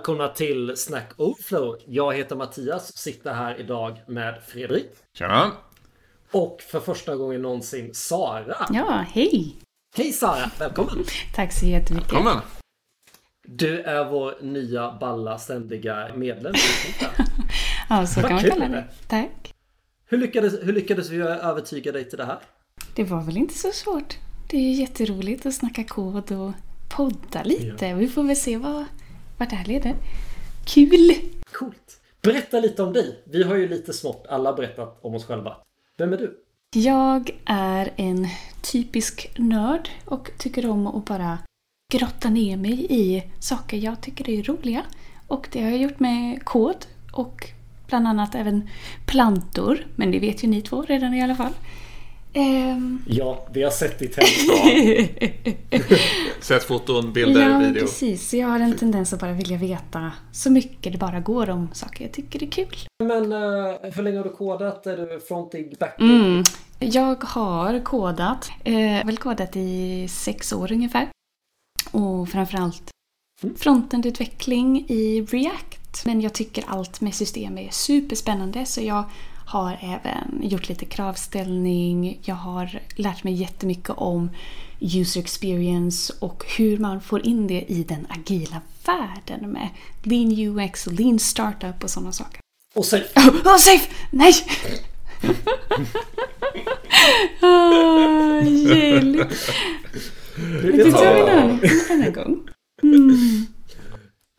Välkomna 0.00 0.28
till 0.28 0.76
Snack 0.76 1.10
Overflow. 1.16 1.76
Jag 1.86 2.14
heter 2.14 2.36
Mattias 2.36 2.90
och 2.90 2.98
sitter 2.98 3.32
här 3.32 3.60
idag 3.60 4.00
med 4.06 4.42
Fredrik. 4.46 4.86
Tjena! 5.18 5.52
Och 6.30 6.60
för 6.70 6.80
första 6.80 7.16
gången 7.16 7.42
någonsin 7.42 7.94
Sara. 7.94 8.66
Ja, 8.72 9.04
hej! 9.12 9.56
Hej 9.96 10.12
Sara, 10.12 10.50
välkommen! 10.58 11.04
Tack 11.34 11.52
så 11.52 11.66
jättemycket. 11.66 12.12
Välkommen! 12.12 12.36
Du 13.46 13.80
är 13.80 14.04
vår 14.04 14.34
nya 14.42 14.92
balla 15.00 15.38
ständiga 15.38 16.10
medlem. 16.14 16.54
Ja, 17.88 18.06
så 18.06 18.20
kan 18.20 18.32
man 18.32 18.44
kalla 18.44 18.68
det. 18.68 18.84
Tack. 19.08 19.54
Hur 20.06 20.18
lyckades, 20.18 20.54
hur 20.62 20.72
lyckades 20.72 21.10
vi 21.10 21.16
övertyga 21.16 21.92
dig 21.92 22.08
till 22.08 22.18
det 22.18 22.24
här? 22.24 22.38
Det 22.94 23.04
var 23.04 23.22
väl 23.22 23.36
inte 23.36 23.54
så 23.54 23.70
svårt. 23.72 24.16
Det 24.50 24.56
är 24.56 24.60
ju 24.60 24.72
jätteroligt 24.72 25.46
att 25.46 25.54
snacka 25.54 25.84
kod 25.84 26.32
och 26.32 26.52
podda 26.88 27.42
lite. 27.42 27.94
Vi 27.94 28.08
får 28.08 28.22
väl 28.22 28.36
se 28.36 28.56
vad, 28.56 28.84
vart 29.40 29.50
det 29.50 29.56
här 29.56 29.64
leder. 29.64 29.96
Kul! 30.64 31.14
Coolt! 31.52 32.00
Berätta 32.22 32.60
lite 32.60 32.82
om 32.82 32.92
dig. 32.92 33.22
Vi 33.24 33.42
har 33.42 33.56
ju 33.56 33.68
lite 33.68 33.92
smått 33.92 34.26
alla 34.28 34.52
berättat 34.52 34.98
om 35.02 35.14
oss 35.14 35.24
själva. 35.26 35.56
Vem 35.98 36.12
är 36.12 36.16
du? 36.16 36.44
Jag 36.74 37.30
är 37.44 37.92
en 37.96 38.26
typisk 38.62 39.38
nörd 39.38 39.88
och 40.04 40.30
tycker 40.38 40.70
om 40.70 40.86
att 40.86 41.04
bara 41.04 41.38
grotta 41.92 42.30
ner 42.30 42.56
mig 42.56 42.86
i 42.90 43.22
saker 43.38 43.76
jag 43.76 44.00
tycker 44.00 44.30
är 44.30 44.42
roliga. 44.42 44.82
Och 45.26 45.48
det 45.52 45.62
har 45.62 45.70
jag 45.70 45.78
gjort 45.78 46.00
med 46.00 46.44
kod 46.44 46.86
och 47.12 47.46
bland 47.86 48.08
annat 48.08 48.34
även 48.34 48.68
plantor. 49.06 49.86
Men 49.96 50.10
det 50.10 50.18
vet 50.18 50.44
ju 50.44 50.48
ni 50.48 50.62
två 50.62 50.82
redan 50.82 51.14
i 51.14 51.22
alla 51.22 51.34
fall. 51.34 51.52
Ehm, 52.32 53.02
Ja, 53.06 53.46
vi 53.52 53.62
har 53.62 53.70
sett 53.70 53.98
ditt 53.98 54.16
hem. 54.16 54.26
Sett 56.40 56.64
foton, 56.64 57.12
bilder, 57.12 57.50
ja, 57.50 57.58
video. 57.58 57.80
precis. 57.82 58.34
Jag 58.34 58.48
har 58.48 58.60
en 58.60 58.76
tendens 58.76 59.12
att 59.12 59.20
bara 59.20 59.32
vilja 59.32 59.56
veta 59.58 60.12
så 60.32 60.50
mycket 60.50 60.92
det 60.92 60.98
bara 60.98 61.20
går 61.20 61.50
om 61.50 61.68
saker 61.72 62.04
jag 62.04 62.12
tycker 62.12 62.42
är 62.42 62.50
kul. 62.50 62.76
Men 63.04 63.32
uh, 63.32 63.74
hur 63.94 64.02
länge 64.02 64.16
har 64.16 64.24
du 64.24 64.30
kodat? 64.30 64.86
Är 64.86 64.96
du 64.96 65.20
frontig, 65.20 65.76
backig? 65.80 66.04
Mm. 66.04 66.42
Jag 66.78 67.24
har 67.24 67.84
kodat, 67.84 68.50
eh, 68.64 69.06
väl 69.06 69.16
kodat 69.16 69.56
i 69.56 70.06
sex 70.08 70.52
år 70.52 70.72
ungefär. 70.72 71.08
Och 71.90 72.28
framförallt 72.28 72.90
Mm. 73.42 73.56
frontendutveckling 73.56 74.84
i 74.88 75.26
React. 75.30 76.04
Men 76.06 76.20
jag 76.20 76.32
tycker 76.32 76.64
allt 76.66 77.00
med 77.00 77.14
system 77.14 77.58
är 77.58 77.68
superspännande 77.70 78.66
så 78.66 78.80
jag 78.80 79.04
har 79.50 79.78
även 79.80 80.40
gjort 80.42 80.68
lite 80.68 80.84
kravställning. 80.84 82.20
Jag 82.22 82.34
har 82.34 82.80
lärt 82.96 83.24
mig 83.24 83.34
jättemycket 83.34 83.90
om 83.90 84.30
user 84.80 85.20
experience 85.20 86.12
och 86.18 86.44
hur 86.58 86.78
man 86.78 87.00
får 87.00 87.26
in 87.26 87.46
det 87.46 87.64
i 87.68 87.84
den 87.88 88.06
agila 88.08 88.60
världen 88.86 89.52
med 89.52 89.68
lean 90.02 90.32
UX, 90.32 90.86
lean 90.86 91.18
startup 91.18 91.84
och 91.84 91.90
sådana 91.90 92.12
saker. 92.12 92.40
Och 92.74 92.84
sen, 92.84 93.00
Åh, 93.16 93.28
oh, 93.28 93.56
safe! 93.56 93.90
Nej! 94.10 94.34
ah, 97.40 98.40
hjälp! 98.42 99.32
Men 100.62 100.76
det 100.76 100.92
tar 100.92 101.14
vi 101.14 101.20
någon 101.20 101.60
annan 101.90 102.12
gång. 102.12 102.48
Mm. 102.82 103.46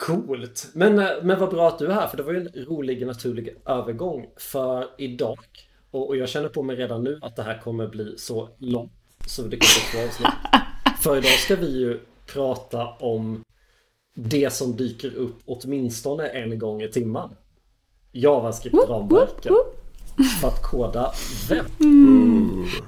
Coolt! 0.01 0.69
Men, 0.73 0.99
eh, 0.99 1.09
men 1.23 1.39
vad 1.39 1.49
bra 1.49 1.67
att 1.67 1.79
du 1.79 1.87
är 1.87 1.93
här 1.93 2.07
för 2.07 2.17
det 2.17 2.23
var 2.23 2.33
ju 2.33 2.39
en 2.39 2.65
rolig 2.65 3.05
naturlig 3.05 3.55
övergång 3.65 4.29
för 4.37 4.87
idag. 4.97 5.39
Och, 5.91 6.07
och 6.07 6.17
jag 6.17 6.29
känner 6.29 6.49
på 6.49 6.63
mig 6.63 6.75
redan 6.75 7.03
nu 7.03 7.19
att 7.21 7.35
det 7.35 7.43
här 7.43 7.61
kommer 7.61 7.87
bli 7.87 8.17
så 8.17 8.49
långt 8.57 8.91
så 9.27 9.41
det 9.41 9.57
kommer 9.57 9.91
två 9.91 10.07
avsnitt. 10.09 10.27
För 11.01 11.17
idag 11.17 11.31
ska 11.31 11.55
vi 11.55 11.79
ju 11.79 11.99
prata 12.33 12.87
om 12.87 13.43
det 14.15 14.53
som 14.53 14.75
dyker 14.75 15.15
upp 15.15 15.35
åtminstone 15.45 16.27
en 16.27 16.59
gång 16.59 16.81
i 16.81 16.87
timmen. 16.87 17.29
JavaScript-ramverken. 18.11 19.53
För 20.41 20.47
att 20.47 20.61
koda 20.63 21.13
webb. 21.49 21.65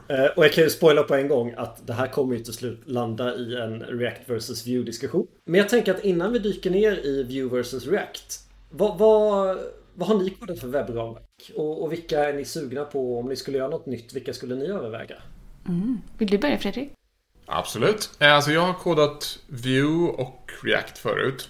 Eh, 0.07 0.25
Och 0.35 0.43
jag 0.45 0.53
kan 0.53 0.63
ju 0.63 0.69
spoila 0.69 1.03
på 1.03 1.15
en 1.15 1.27
gång 1.27 1.53
att 1.57 1.87
det 1.87 1.93
här 1.93 2.07
kommer 2.07 2.35
ju 2.35 2.43
till 2.43 2.53
slut 2.53 2.81
landa 2.85 3.35
i 3.35 3.55
en 3.55 3.79
React 3.83 4.29
vs 4.29 4.67
Vue 4.67 4.83
diskussion. 4.83 5.27
Men 5.45 5.57
jag 5.59 5.69
tänker 5.69 5.93
att 5.93 6.03
innan 6.03 6.31
vi 6.33 6.39
dyker 6.39 6.69
ner 6.69 7.05
i 7.05 7.23
Vue 7.23 7.61
vs 7.61 7.87
React. 7.87 8.39
Vad, 8.69 8.97
vad, 8.97 9.57
vad 9.93 10.07
har 10.07 10.17
ni 10.17 10.29
kodat 10.29 10.59
för 10.59 10.67
webbramverk? 10.67 11.51
Och, 11.55 11.83
och 11.83 11.91
vilka 11.91 12.29
är 12.29 12.33
ni 12.33 12.45
sugna 12.45 12.83
på 12.85 13.19
om 13.19 13.29
ni 13.29 13.35
skulle 13.35 13.57
göra 13.57 13.69
något 13.69 13.85
nytt? 13.85 14.13
Vilka 14.13 14.33
skulle 14.33 14.55
ni 14.55 14.65
överväga? 14.65 15.15
Vill 16.17 16.29
du 16.29 16.37
börja 16.37 16.57
Fredrik? 16.57 16.91
Absolut. 17.45 18.09
Eh, 18.19 18.33
Alltså 18.35 18.51
jag 18.51 18.61
har 18.61 18.73
kodat 18.73 19.39
Vue 19.47 20.09
och 20.09 20.51
React 20.63 20.97
förut. 20.97 21.49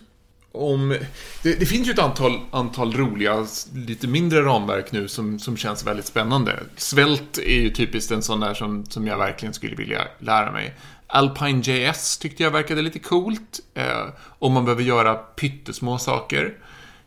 Om, 0.55 0.97
det, 1.43 1.59
det 1.59 1.65
finns 1.65 1.87
ju 1.87 1.91
ett 1.91 1.99
antal, 1.99 2.39
antal 2.51 2.93
roliga, 2.93 3.45
lite 3.73 4.07
mindre 4.07 4.41
ramverk 4.41 4.91
nu 4.91 5.07
som, 5.07 5.39
som 5.39 5.57
känns 5.57 5.87
väldigt 5.87 6.05
spännande. 6.05 6.59
Svält 6.75 7.37
är 7.37 7.61
ju 7.61 7.69
typiskt 7.69 8.11
en 8.11 8.21
sån 8.21 8.39
där 8.39 8.53
som, 8.53 8.85
som 8.85 9.07
jag 9.07 9.17
verkligen 9.17 9.53
skulle 9.53 9.75
vilja 9.75 10.07
lära 10.19 10.51
mig. 10.51 10.75
Alpine.js 11.07 12.17
tyckte 12.17 12.43
jag 12.43 12.51
verkade 12.51 12.81
lite 12.81 12.99
coolt. 12.99 13.59
Eh, 13.73 14.07
om 14.39 14.53
man 14.53 14.65
behöver 14.65 14.83
göra 14.83 15.15
pyttesmå 15.15 15.97
saker. 15.97 16.57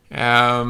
Eh, 0.08 0.64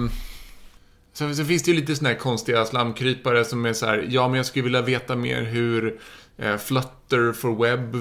sen, 1.12 1.36
sen 1.36 1.47
finns 1.47 1.62
det 1.62 1.70
ju 1.70 1.76
lite 1.76 1.97
såna 1.97 2.09
här 2.09 2.16
konstiga 2.16 2.65
slamkrypare 2.65 3.44
som 3.44 3.66
är 3.66 3.72
så 3.72 3.86
här, 3.86 4.06
ja 4.10 4.28
men 4.28 4.36
jag 4.36 4.47
skulle 4.47 4.65
vilja 4.65 4.82
veta 4.82 5.16
mer 5.16 5.42
hur 5.42 6.00
eh, 6.38 6.56
Flutter 6.56 7.32
for 7.32 7.62
webb 7.62 7.97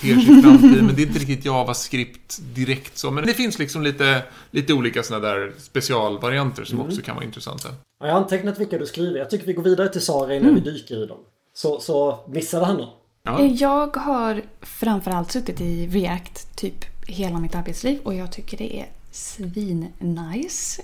ter 0.00 0.14
sig 0.14 0.42
framtiden, 0.42 0.86
men 0.86 0.96
det 0.96 1.02
är 1.02 1.06
inte 1.06 1.18
riktigt 1.18 1.44
JavaScript 1.44 2.38
direkt 2.54 2.98
så. 2.98 3.10
Men 3.10 3.26
det 3.26 3.34
finns 3.34 3.58
liksom 3.58 3.82
lite, 3.82 4.22
lite 4.50 4.72
olika 4.72 5.02
såna 5.02 5.20
där 5.20 5.52
specialvarianter 5.58 6.64
som 6.64 6.80
också 6.80 7.00
kan 7.02 7.14
vara 7.16 7.24
intressanta. 7.24 7.68
Ja, 8.00 8.06
Jag 8.06 8.14
har 8.14 8.20
antecknat 8.20 8.58
vilka 8.58 8.78
du 8.78 8.86
skriver. 8.86 9.18
Jag 9.18 9.30
tycker 9.30 9.46
vi 9.46 9.52
går 9.52 9.62
vidare 9.62 9.88
till 9.88 10.00
Sara 10.00 10.34
innan 10.34 10.54
vi 10.54 10.60
dyker 10.60 11.02
i 11.02 11.06
dem. 11.06 11.18
Så, 11.54 11.80
så 11.80 12.18
missade 12.28 12.64
han 12.66 12.76
någon? 12.76 12.88
Ja. 13.22 13.40
Eh, 13.40 13.52
Jag 13.52 13.96
har 13.96 14.42
framförallt 14.62 15.32
suttit 15.32 15.60
i 15.60 15.86
React 15.86 16.56
typ 16.56 16.84
hela 17.06 17.38
mitt 17.38 17.54
arbetsliv 17.54 17.98
och 18.02 18.14
jag 18.14 18.32
tycker 18.32 18.56
det 18.58 18.80
är 18.80 18.86
svin-nice. 19.12 20.80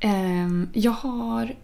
Ehm, 0.00 0.68
Jag 0.72 0.92
har 0.92 1.54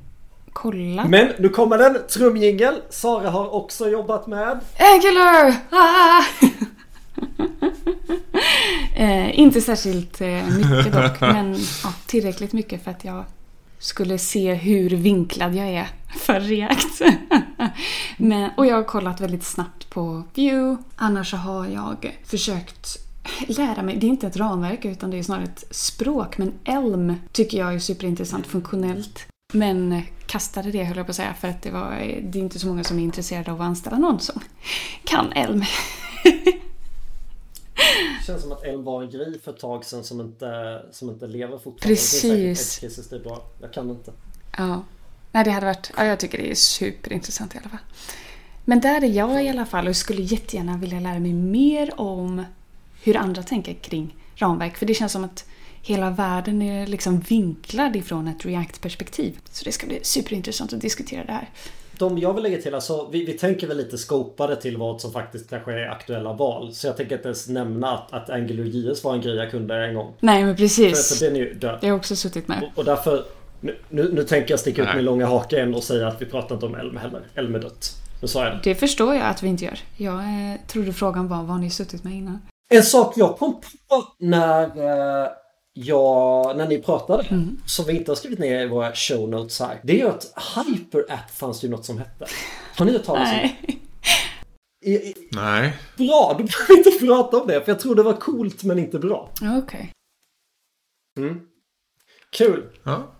kollat... 0.52 1.08
Men 1.10 1.28
nu 1.38 1.48
kommer 1.48 1.78
den! 1.78 1.96
Trumjingel! 2.08 2.74
Sara 2.90 3.30
har 3.30 3.54
också 3.54 3.88
jobbat 3.88 4.26
med. 4.26 4.60
Angular! 4.78 5.54
Ah! 5.70 6.22
eh, 8.94 9.40
inte 9.40 9.60
särskilt 9.60 10.20
eh, 10.20 10.46
mycket 10.46 10.92
dock, 10.92 11.20
men 11.20 11.56
ja, 11.84 11.92
tillräckligt 12.06 12.52
mycket 12.52 12.84
för 12.84 12.90
att 12.90 13.04
jag 13.04 13.24
skulle 13.78 14.18
se 14.18 14.54
hur 14.54 14.90
vinklad 14.90 15.54
jag 15.54 15.68
är 15.68 15.88
för 16.18 16.40
React. 16.40 17.00
men, 18.16 18.50
och 18.56 18.66
jag 18.66 18.76
har 18.76 18.84
kollat 18.84 19.20
väldigt 19.20 19.44
snabbt 19.44 19.90
på 19.90 20.22
Vue. 20.34 20.76
Annars 20.96 21.30
så 21.30 21.36
har 21.36 21.66
jag 21.66 22.18
försökt 22.24 22.96
lära 23.48 23.82
mig, 23.82 23.96
det 23.96 24.06
är 24.06 24.08
inte 24.08 24.26
ett 24.26 24.36
ramverk 24.36 24.84
utan 24.84 25.10
det 25.10 25.18
är 25.18 25.22
snarare 25.22 25.44
ett 25.44 25.64
språk, 25.70 26.38
men 26.38 26.52
Elm 26.64 27.14
tycker 27.32 27.58
jag 27.58 27.74
är 27.74 27.78
superintressant 27.78 28.46
funktionellt. 28.46 29.26
Men 29.52 30.02
kastade 30.26 30.70
det 30.70 30.84
höll 30.84 30.96
jag 30.96 31.06
på 31.06 31.10
att 31.10 31.16
säga 31.16 31.34
för 31.34 31.48
att 31.48 31.62
det, 31.62 31.70
var, 31.70 31.90
det 32.22 32.38
är 32.38 32.42
inte 32.42 32.58
så 32.58 32.66
många 32.66 32.84
som 32.84 32.98
är 32.98 33.02
intresserade 33.02 33.52
av 33.52 33.60
att 33.60 33.66
anställa 33.66 33.98
någon 33.98 34.20
som 34.20 34.40
kan 35.04 35.32
Elm. 35.32 35.64
Det 38.20 38.26
känns 38.26 38.42
som 38.42 38.52
att 38.52 38.64
Elm 38.64 38.84
var 38.84 39.02
en 39.02 39.10
grej 39.10 39.40
för 39.40 39.52
ett 39.52 39.58
tag 39.60 39.84
sedan 39.84 40.04
som 40.04 40.20
inte, 40.20 40.82
som 40.92 41.10
inte 41.10 41.26
lever 41.26 41.58
fortfarande. 41.58 41.86
Precis. 41.86 43.08
Det 43.10 43.16
är 43.16 43.20
bra. 43.20 43.42
Jag 43.60 43.72
kan 43.72 43.90
inte. 43.90 44.12
Ja. 44.58 44.84
Nej, 45.32 45.44
det 45.44 45.50
hade 45.50 45.66
varit... 45.66 45.92
Ja, 45.96 46.04
jag 46.04 46.20
tycker 46.20 46.38
det 46.38 46.50
är 46.50 46.54
superintressant 46.54 47.54
i 47.54 47.58
alla 47.58 47.68
fall. 47.68 47.78
Men 48.64 48.80
där 48.80 49.04
är 49.04 49.08
jag 49.08 49.44
i 49.44 49.48
alla 49.48 49.66
fall 49.66 49.88
och 49.88 49.96
skulle 49.96 50.22
jättegärna 50.22 50.76
vilja 50.76 51.00
lära 51.00 51.18
mig 51.18 51.32
mer 51.32 52.00
om 52.00 52.44
hur 53.02 53.16
andra 53.16 53.42
tänker 53.42 53.74
kring 53.74 54.16
ramverk. 54.34 54.76
För 54.76 54.86
det 54.86 54.94
känns 54.94 55.12
som 55.12 55.24
att 55.24 55.44
hela 55.82 56.10
världen 56.10 56.62
är 56.62 56.86
liksom 56.86 57.20
vinklad 57.20 57.96
ifrån 57.96 58.28
ett 58.28 58.44
React-perspektiv. 58.44 59.38
Så 59.50 59.64
det 59.64 59.72
ska 59.72 59.86
bli 59.86 60.00
superintressant 60.02 60.72
att 60.72 60.80
diskutera 60.80 61.24
det 61.24 61.32
här. 61.32 61.48
De 62.00 62.18
jag 62.18 62.34
vill 62.34 62.42
lägga 62.42 62.62
till, 62.62 62.74
alltså 62.74 63.08
vi, 63.12 63.24
vi 63.24 63.32
tänker 63.32 63.66
väl 63.66 63.76
lite 63.76 63.98
scopade 63.98 64.56
till 64.56 64.76
vad 64.76 65.00
som 65.00 65.12
faktiskt 65.12 65.50
kanske 65.50 65.72
är 65.72 65.88
aktuella 65.88 66.32
val. 66.32 66.74
Så 66.74 66.86
jag 66.86 66.96
tänker 66.96 67.16
inte 67.16 67.28
ens 67.28 67.48
nämna 67.48 67.90
att, 67.90 68.12
att 68.12 68.30
AngularJS 68.30 69.04
var 69.04 69.14
en 69.14 69.20
grej 69.20 69.36
jag 69.36 69.50
kunde 69.50 69.74
en 69.74 69.94
gång. 69.94 70.14
Nej, 70.20 70.44
men 70.44 70.56
För, 70.56 70.62
precis. 70.62 71.18
för 71.18 71.26
den 71.26 71.36
är 71.36 71.40
ju 71.40 71.54
död. 71.54 71.78
Det 71.80 71.88
har 71.88 71.96
också 71.96 72.16
suttit 72.16 72.48
med. 72.48 72.62
Och, 72.62 72.78
och 72.78 72.84
därför, 72.84 73.24
nu, 73.60 73.76
nu, 73.88 74.12
nu 74.12 74.24
tänker 74.24 74.50
jag 74.50 74.60
sticka 74.60 74.82
ut 74.82 74.88
min 74.96 75.04
långa 75.04 75.26
hake 75.26 75.60
än 75.60 75.74
och 75.74 75.82
säga 75.82 76.08
att 76.08 76.22
vi 76.22 76.26
pratar 76.26 76.54
inte 76.54 76.66
om 76.66 76.74
Elm 76.74 76.96
heller. 76.96 77.22
Elm 77.34 77.54
är 77.54 77.58
dött. 77.58 77.90
Nu 78.22 78.28
sa 78.28 78.44
jag 78.44 78.52
det. 78.52 78.60
Det 78.64 78.74
förstår 78.74 79.14
jag 79.14 79.26
att 79.26 79.42
vi 79.42 79.48
inte 79.48 79.64
gör. 79.64 79.78
Jag 79.96 80.18
eh, 80.18 80.60
trodde 80.66 80.92
frågan 80.92 81.28
var 81.28 81.36
vad 81.36 81.46
har 81.46 81.58
ni 81.58 81.70
suttit 81.70 82.04
med 82.04 82.12
innan? 82.12 82.38
En 82.70 82.82
sak 82.82 83.12
jag 83.16 83.36
kom 83.36 83.60
på 83.88 84.04
när, 84.18 84.62
eh, 84.64 85.28
jag, 85.84 86.56
när 86.56 86.68
ni 86.68 86.78
pratade, 86.78 87.26
som 87.66 87.84
vi 87.86 87.96
inte 87.96 88.10
har 88.10 88.16
skrivit 88.16 88.38
ner 88.38 88.62
i 88.62 88.68
våra 88.68 88.94
show 88.94 89.28
notes 89.28 89.60
här. 89.60 89.80
Det 89.82 89.92
är 89.92 89.96
ju 89.96 90.08
att 90.08 90.32
HyperApp 90.56 91.30
fanns 91.30 91.64
ju 91.64 91.68
något 91.68 91.84
som 91.84 91.98
hette. 91.98 92.26
Har 92.76 92.86
ni 92.86 92.92
hört 92.92 93.04
talas 93.04 93.28
om 93.32 93.36
det? 93.36 93.42
Nej. 93.42 93.80
I, 94.84 94.92
i, 94.94 95.14
Nej. 95.32 95.76
bra, 95.96 96.36
då 96.38 96.44
behöver 96.44 96.68
vi 96.68 96.74
inte 96.76 97.06
prata 97.06 97.36
om 97.40 97.46
det. 97.46 97.64
För 97.64 97.72
jag 97.72 97.80
tror 97.80 97.94
det 97.94 98.02
var 98.02 98.12
coolt 98.12 98.64
men 98.64 98.78
inte 98.78 98.98
bra. 98.98 99.30
Ja, 99.40 99.58
Okej. 99.58 99.92
Kul. 102.32 102.66
Ja. 102.82 103.14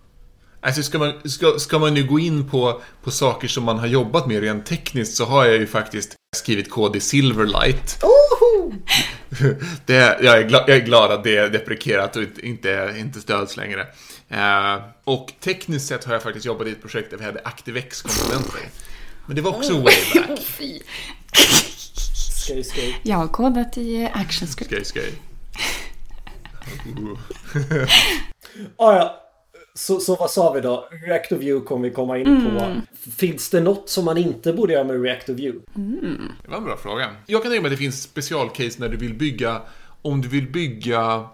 Alltså 0.61 0.83
ska 0.83 0.99
man, 0.99 1.31
ska, 1.31 1.59
ska 1.59 1.79
man 1.79 1.95
nu 1.95 2.07
gå 2.09 2.19
in 2.19 2.51
på, 2.51 2.81
på 3.03 3.11
saker 3.11 3.49
som 3.49 3.65
man 3.65 3.79
har 3.79 3.87
jobbat 3.87 4.27
med 4.27 4.41
rent 4.41 4.67
tekniskt 4.67 5.17
så 5.17 5.25
har 5.25 5.45
jag 5.45 5.57
ju 5.57 5.67
faktiskt 5.67 6.17
skrivit 6.37 6.71
kod 6.71 6.97
i 6.97 7.01
Silverlight. 7.01 8.03
Oho! 8.03 8.73
Det, 9.87 10.19
jag, 10.23 10.39
är 10.39 10.49
glad, 10.49 10.65
jag 10.67 10.77
är 10.77 10.85
glad 10.85 11.13
att 11.13 11.25
det 11.25 11.37
är 11.37 11.51
deprekerat 11.51 12.17
och 12.17 12.23
inte, 12.43 12.95
inte 12.99 13.21
stöds 13.21 13.57
längre. 13.57 13.87
Eh, 14.29 14.77
och 15.05 15.33
tekniskt 15.41 15.89
sett 15.89 16.05
har 16.05 16.13
jag 16.13 16.23
faktiskt 16.23 16.47
jobbat 16.47 16.67
i 16.67 16.71
ett 16.71 16.81
projekt 16.81 17.11
där 17.11 17.19
vi 17.19 17.25
hade 17.25 17.41
ActiveX-komponenter. 17.45 18.61
Men 19.27 19.37
det 19.37 19.43
var 19.43 19.51
också 19.51 19.73
way 19.73 19.95
back. 20.15 20.41
Fy. 20.45 20.81
Skoj, 22.45 22.65
skoj. 22.65 23.01
Jag 23.03 23.17
har 23.17 23.29
kodat 23.29 23.79
i 23.79 24.09
ActionScript. 24.15 24.71
Skoj, 24.71 24.85
skoj. 24.85 25.13
Uh. 27.55 27.89
Ah, 28.77 28.93
ja. 28.93 29.30
Så, 29.81 30.01
så 30.01 30.17
vad 30.17 30.31
sa 30.31 30.53
vi 30.53 30.61
då? 30.61 30.89
React 31.07 31.33
of 31.33 31.41
View 31.41 31.67
kommer 31.67 31.89
vi 31.89 31.95
komma 31.95 32.19
in 32.19 32.51
på. 32.51 32.81
Finns 33.11 33.51
det 33.51 33.61
något 33.61 33.89
som 33.89 34.05
man 34.05 34.19
inte 34.19 34.53
borde 34.53 34.73
göra 34.73 34.85
med 34.85 35.03
React 35.03 35.29
of 35.29 35.37
View? 35.37 35.61
Det 36.45 36.51
var 36.51 36.57
en 36.57 36.65
bra 36.65 36.77
fråga. 36.77 37.11
Jag 37.27 37.43
kan 37.43 37.51
tänka 37.51 37.63
mig 37.63 37.69
att 37.69 37.73
det 37.73 37.83
finns 37.83 38.03
specialcase 38.03 38.81
när 38.81 38.89
du 38.89 38.97
vill 38.97 39.15
bygga, 39.15 39.63
om 40.03 40.21
du 40.21 40.29
vill 40.29 40.51
bygga 40.51 41.25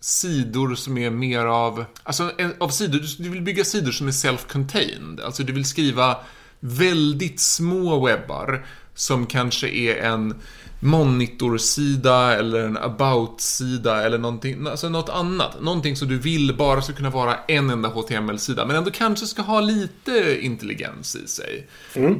sidor 0.00 0.74
som 0.74 0.98
är 0.98 1.10
mer 1.10 1.44
av, 1.44 1.84
alltså 2.02 2.30
en, 2.38 2.54
av 2.58 2.68
sidor, 2.68 3.22
du 3.22 3.28
vill 3.28 3.42
bygga 3.42 3.64
sidor 3.64 3.92
som 3.92 4.08
är 4.08 4.12
self-contained. 4.12 5.24
Alltså 5.24 5.42
du 5.42 5.52
vill 5.52 5.64
skriva 5.64 6.16
väldigt 6.60 7.40
små 7.40 8.06
webbar 8.06 8.66
som 8.98 9.26
kanske 9.26 9.68
är 9.68 9.96
en 9.96 10.34
monitorsida 10.80 12.34
eller 12.36 12.60
en 12.60 12.76
about-sida 12.76 14.02
eller 14.02 14.18
någonting, 14.18 14.66
alltså 14.66 14.88
något 14.88 15.08
annat. 15.08 15.60
Någonting 15.62 15.96
som 15.96 16.08
du 16.08 16.18
vill 16.18 16.54
bara 16.56 16.82
ska 16.82 16.92
kunna 16.92 17.10
vara 17.10 17.36
en 17.48 17.70
enda 17.70 17.88
HTML-sida, 17.88 18.66
men 18.66 18.76
ändå 18.76 18.90
kanske 18.90 19.26
ska 19.26 19.42
ha 19.42 19.60
lite 19.60 20.38
intelligens 20.40 21.16
i 21.16 21.28
sig. 21.28 21.66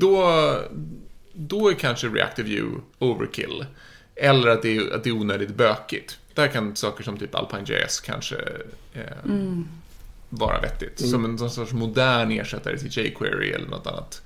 Då, 0.00 0.54
då 1.32 1.68
är 1.68 1.74
kanske 1.74 2.06
Reactive 2.08 2.48
View 2.48 2.80
overkill. 2.98 3.66
Eller 4.14 4.48
att 4.48 4.62
det 4.62 4.76
är, 4.76 4.94
att 4.94 5.04
det 5.04 5.10
är 5.10 5.14
onödigt 5.14 5.56
bökigt. 5.56 6.18
Där 6.34 6.48
kan 6.48 6.76
saker 6.76 7.04
som 7.04 7.16
typ 7.16 7.34
Alpine.js 7.34 8.00
kanske 8.00 8.36
eh, 8.94 9.02
vara 10.28 10.60
vettigt. 10.60 11.10
Som 11.10 11.24
en 11.24 11.50
sorts 11.50 11.72
modern 11.72 12.30
ersättare 12.30 12.78
till 12.78 12.98
jQuery 12.98 13.50
eller 13.50 13.68
något 13.68 13.86
annat. 13.86 14.22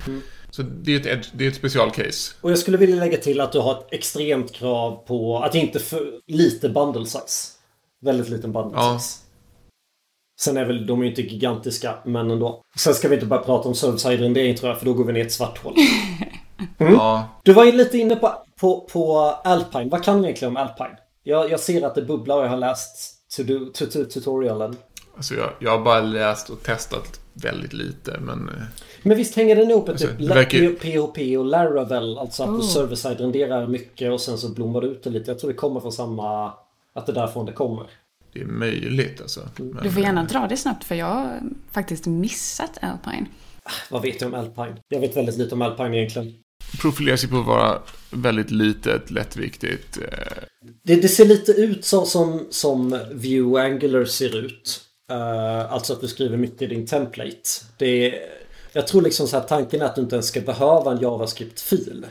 Så 0.56 0.62
det 0.62 0.94
är, 0.94 1.00
ett, 1.00 1.06
edge- 1.06 1.30
det 1.32 1.44
är 1.44 1.48
ett 1.48 1.56
specialcase. 1.56 2.34
Och 2.40 2.50
jag 2.50 2.58
skulle 2.58 2.76
vilja 2.76 2.96
lägga 2.96 3.18
till 3.18 3.40
att 3.40 3.52
du 3.52 3.58
har 3.58 3.72
ett 3.78 3.86
extremt 3.90 4.52
krav 4.52 5.04
på 5.06 5.38
att 5.38 5.54
inte 5.54 5.78
för 5.78 6.12
lite 6.26 6.68
bundle 6.68 7.06
size. 7.06 7.52
Väldigt 8.02 8.28
liten 8.28 8.52
bundle 8.52 8.78
Ja. 8.78 8.98
size. 8.98 9.18
Sen 10.40 10.56
är 10.56 10.64
väl 10.64 10.86
de 10.86 11.00
är 11.00 11.04
ju 11.04 11.10
inte 11.10 11.22
gigantiska, 11.22 11.94
men 12.04 12.30
ändå. 12.30 12.62
Sen 12.76 12.94
ska 12.94 13.08
vi 13.08 13.14
inte 13.14 13.26
börja 13.26 13.42
prata 13.42 13.68
om 13.68 13.74
server-side 13.74 14.20
rendering 14.20 14.56
tror 14.56 14.68
jag, 14.70 14.78
för 14.78 14.86
då 14.86 14.92
går 14.94 15.04
vi 15.04 15.12
ner 15.12 15.20
i 15.20 15.26
ett 15.26 15.32
svart 15.32 15.58
hål. 15.58 15.74
Ja, 16.78 17.28
Du 17.44 17.52
var 17.52 17.64
ju 17.64 17.72
lite 17.72 17.98
inne 17.98 18.16
på, 18.16 18.32
på, 18.60 18.80
på 18.80 19.18
Alpine. 19.44 19.88
Vad 19.90 20.04
kan 20.04 20.18
du 20.18 20.24
egentligen 20.24 20.56
om 20.56 20.62
Alpine? 20.62 20.96
Jag, 21.22 21.50
jag 21.50 21.60
ser 21.60 21.86
att 21.86 21.94
det 21.94 22.02
bubblar 22.02 22.36
och 22.38 22.44
jag 22.44 22.48
har 22.48 22.56
läst 22.56 23.14
to 23.36 23.42
do, 23.42 23.58
to, 23.74 23.84
to, 23.86 24.04
tutorialen. 24.04 24.76
alltså 25.16 25.34
jag, 25.34 25.50
jag 25.58 25.70
har 25.70 25.84
bara 25.84 26.00
läst 26.00 26.50
och 26.50 26.62
testat 26.62 27.20
väldigt 27.34 27.72
lite, 27.72 28.20
men... 28.20 28.48
eh, 28.48 28.54
Men 29.02 29.16
visst 29.16 29.34
hänger 29.36 29.56
den 29.56 29.70
ihop 29.70 29.86
med 29.86 29.92
Alltså, 29.92 30.06
typ 30.08 30.20
verkar- 30.30 30.72
PHP 30.72 31.36
och 31.36 31.44
Laravel? 31.46 32.18
Alltså 32.18 32.42
att 32.42 32.48
du 32.48 32.54
Oh. 32.54 32.68
server-side 32.68 33.20
renderar 33.20 33.66
mycket 33.66 34.12
och 34.12 34.20
sen 34.20 34.38
så 34.38 34.48
blommar 34.48 34.80
det 34.80 34.86
ut 34.86 35.02
det 35.02 35.10
lite. 35.10 35.30
Jag 35.30 35.38
tror 35.38 35.50
det 35.50 35.56
kommer 35.56 35.80
från 35.80 35.92
samma... 35.92 36.52
Att 36.94 37.06
det 37.06 37.12
är 37.12 37.14
därifrån 37.14 37.46
det 37.46 37.52
kommer. 37.52 37.86
Det 38.32 38.40
är 38.40 38.44
möjligt 38.46 39.20
alltså. 39.20 39.40
Men, 39.56 39.82
Du 39.82 39.90
får 39.90 40.02
gärna 40.02 40.24
dra 40.24 40.46
det 40.48 40.56
snabbt 40.56 40.84
för 40.84 40.94
jag 40.94 41.06
har 41.06 41.40
faktiskt 41.70 42.06
missat 42.06 42.78
Alpine. 42.82 43.26
Vad 43.90 44.02
vet 44.02 44.20
jag 44.20 44.34
om 44.34 44.40
Alpine? 44.40 44.76
Jag 44.88 45.00
vet 45.00 45.16
väldigt 45.16 45.36
lite 45.38 45.54
om 45.54 45.62
Alpine 45.62 45.94
egentligen. 45.96 46.34
profilerar 46.80 47.16
sig 47.16 47.30
på 47.30 47.38
att 47.38 47.46
vara 47.46 47.78
väldigt 48.10 48.50
litet, 48.50 49.10
lättviktigt. 49.10 49.98
eh, 49.98 50.42
Det, 50.82 50.94
det 50.96 51.08
ser 51.08 51.24
lite 51.24 51.52
ut 51.52 51.84
så, 51.84 52.06
som, 52.06 52.46
som 52.50 53.00
Vue 53.12 53.62
Angular 53.62 54.04
ser 54.04 54.36
ut. 54.36 54.80
Eh, 55.10 55.72
alltså 55.72 55.92
att 55.92 56.00
du 56.00 56.08
skriver 56.08 56.36
mycket 56.36 56.62
i 56.62 56.66
din 56.66 56.86
template. 56.86 57.48
Det 57.76 57.86
är, 57.86 58.28
jag 58.72 58.86
tror 58.86 59.02
liksom 59.02 59.28
så 59.28 59.38
här 59.38 59.44
tanken 59.44 59.80
är 59.80 59.84
att 59.84 59.94
du 59.94 60.02
inte 60.02 60.16
ens 60.16 60.26
ska 60.26 60.40
behöva 60.40 60.92
en 60.92 61.00
JavaScript-fil. 61.00 62.06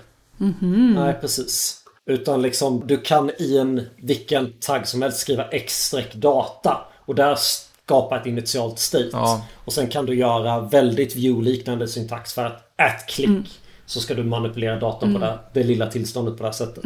Nej, 0.95 1.13
precis. 1.21 1.77
Utan 2.05 2.41
liksom 2.41 2.87
du 2.87 2.97
kan 2.97 3.31
i 3.39 3.57
en 3.57 3.81
vilken 3.97 4.53
tagg 4.59 4.87
som 4.87 5.01
helst 5.01 5.19
skriva 5.19 5.47
x-data 5.47 6.77
och 7.05 7.15
där 7.15 7.35
skapa 7.35 8.19
ett 8.19 8.25
initialt 8.25 8.79
state. 8.79 9.09
Ja. 9.11 9.45
Och 9.65 9.73
sen 9.73 9.87
kan 9.87 10.05
du 10.05 10.15
göra 10.15 10.59
väldigt 10.59 11.15
view-liknande 11.15 11.87
syntax 11.87 12.33
för 12.33 12.45
att 12.45 12.73
at 12.75 13.07
klick 13.07 13.59
så 13.85 13.99
ska 13.99 14.13
du 14.13 14.23
manipulera 14.23 14.79
datorn 14.79 15.13
på 15.13 15.19
det, 15.19 15.39
det 15.53 15.63
lilla 15.63 15.87
tillståndet 15.87 16.37
på 16.37 16.43
det 16.43 16.47
här 16.47 16.53
sättet. 16.53 16.83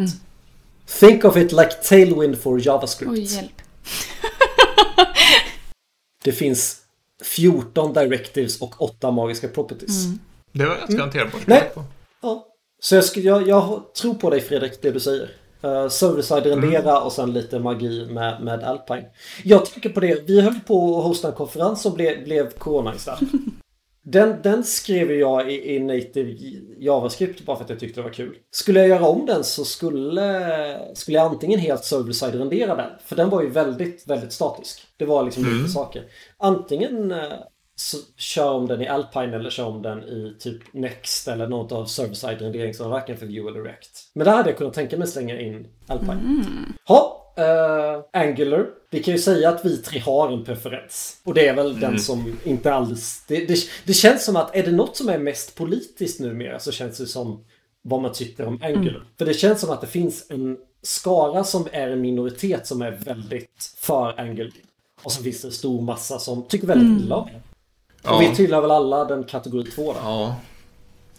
Think 1.00 1.26
of 1.26 1.38
it 1.38 1.52
like 1.52 1.72
tailwind 1.90 2.38
for 2.38 2.68
JavaScript. 2.68 3.12
Oj, 3.12 3.20
hjälp. 3.20 3.52
Det 6.26 6.32
finns 6.32 6.82
14 7.24 7.94
directives 7.94 8.62
och 8.62 8.82
8 8.82 9.12
magiska 9.12 9.48
properties. 9.48 10.06
Det 10.52 10.66
var 10.66 10.76
ganska 10.76 11.00
hanterbart. 11.00 11.48
Nej. 11.48 11.72
Ja. 12.22 12.48
Så 12.80 12.96
jag, 12.96 13.04
jag, 13.16 13.48
jag 13.48 13.84
tror 14.02 14.14
på 14.14 14.30
dig 14.30 14.42
Fredrik, 14.42 14.82
det 14.82 14.92
du 14.92 15.00
säger. 15.00 15.30
Uh, 15.64 15.88
Server-side 15.90 16.46
rendera 16.46 17.02
och 17.02 17.12
sen 17.12 17.34
lite 17.34 17.60
magi 17.60 18.08
med, 18.10 18.44
med 18.44 18.64
Alpine. 18.64 19.06
Jag 19.44 19.66
tänker 19.66 19.90
på 19.90 20.00
det, 20.00 20.28
vi 20.28 20.42
höll 20.42 20.60
på 20.68 20.98
att 21.00 21.04
hosta 21.04 21.28
en 21.28 21.34
konferens 21.34 21.82
som 21.82 21.94
blev, 21.94 22.24
blev 22.24 22.52
corona 22.52 22.94
där. 23.06 23.18
Den, 24.08 24.42
den 24.44 24.64
skrev 24.64 25.12
jag 25.12 25.52
i, 25.52 25.76
i 25.76 25.80
native 25.80 26.36
JavaScript 26.78 27.46
bara 27.46 27.58
för 27.58 27.64
att 27.64 27.70
jag 27.70 27.80
tyckte 27.80 28.00
det 28.00 28.04
var 28.04 28.14
kul. 28.14 28.38
Skulle 28.52 28.80
jag 28.80 28.90
göra 28.90 29.08
om 29.08 29.26
den 29.26 29.44
så 29.44 29.66
skulle, 29.66 30.80
skulle 30.94 31.18
jag 31.18 31.32
antingen 31.32 31.60
helt 31.60 31.84
server-side 31.84 32.36
rendera 32.36 32.76
den. 32.76 32.92
För 33.06 33.16
den 33.16 33.30
var 33.30 33.42
ju 33.42 33.50
väldigt, 33.50 34.08
väldigt 34.08 34.32
statisk. 34.32 34.82
Det 34.98 35.06
var 35.06 35.24
liksom 35.24 35.44
lite 35.44 35.70
saker. 35.70 36.04
Antingen 36.38 37.12
eh, 37.12 37.34
så 37.76 37.98
kör 38.18 38.52
om 38.52 38.68
den 38.68 38.82
i 38.82 38.88
Alpine 38.88 39.36
eller 39.36 39.50
kör 39.50 39.66
om 39.66 39.82
den 39.82 40.04
i 40.04 40.36
typ 40.40 40.74
Next 40.74 41.28
eller 41.28 41.48
något 41.48 41.72
av 41.72 41.86
server-side 41.86 42.42
renderingsramverken 42.42 43.18
för 43.18 43.26
Vue 43.26 43.50
eller 43.50 43.64
React. 43.64 44.12
Men 44.14 44.26
där 44.26 44.36
hade 44.36 44.50
jag 44.50 44.58
kunnat 44.58 44.74
tänka 44.74 44.98
mig 44.98 45.08
slänga 45.08 45.40
in 45.40 45.68
Alpine. 45.88 46.22
Ha, 46.88 47.25
eh, 47.36 48.22
Angular. 48.22 48.66
Vi 48.90 49.04
kan 49.04 49.14
ju 49.14 49.20
säga 49.20 49.50
att 49.50 49.66
vi 49.66 49.78
tre 49.78 50.00
har 50.00 50.32
en 50.32 50.44
preferens. 50.46 51.18
Och 51.24 51.34
det 51.34 51.48
är 51.48 51.54
väl 51.54 51.80
den 51.80 52.00
som 52.00 52.38
inte 52.44 52.74
alldeles... 52.74 53.24
Det, 53.28 53.46
det, 53.46 53.58
det 53.86 53.94
känns 53.94 54.26
som 54.26 54.36
att 54.36 54.56
är 54.56 54.64
det 54.64 54.72
något 54.72 54.98
som 54.98 55.10
är 55.10 55.18
mest 55.18 55.56
politiskt 55.56 56.20
numera 56.20 56.60
så 56.60 56.72
känns 56.72 56.98
det 56.98 57.06
som 57.08 57.44
vad 57.82 58.02
man 58.02 58.14
tycker 58.14 58.46
om 58.46 58.60
Angular. 58.64 59.04
För 59.18 59.26
det 59.26 59.34
känns 59.34 59.62
som 59.62 59.70
att 59.70 59.82
det 59.82 59.88
finns 59.88 60.26
en 60.30 60.58
skara 60.82 61.44
som 61.44 61.68
är 61.72 61.88
en 61.90 62.02
minoritet 62.02 62.68
som 62.68 62.82
är 62.82 62.92
väldigt 62.92 63.74
för 63.78 64.20
Angular. 64.20 64.54
Och 65.04 65.12
så 65.12 65.24
finns 65.24 65.42
det 65.42 65.48
en 65.48 65.52
stor 65.52 65.82
massa 65.82 66.20
som 66.20 66.48
tycker 66.48 66.68
väldigt 66.68 67.04
illa 67.06 67.16
om 67.16 67.30
Ja. 68.04 68.18
vi 68.18 68.36
tillhör 68.36 68.62
väl 68.62 68.72
alla 68.72 69.06
den 69.06 69.24
kategori 69.24 69.64
två 69.72 69.94
då. 69.94 70.00
Ja, 70.04 70.36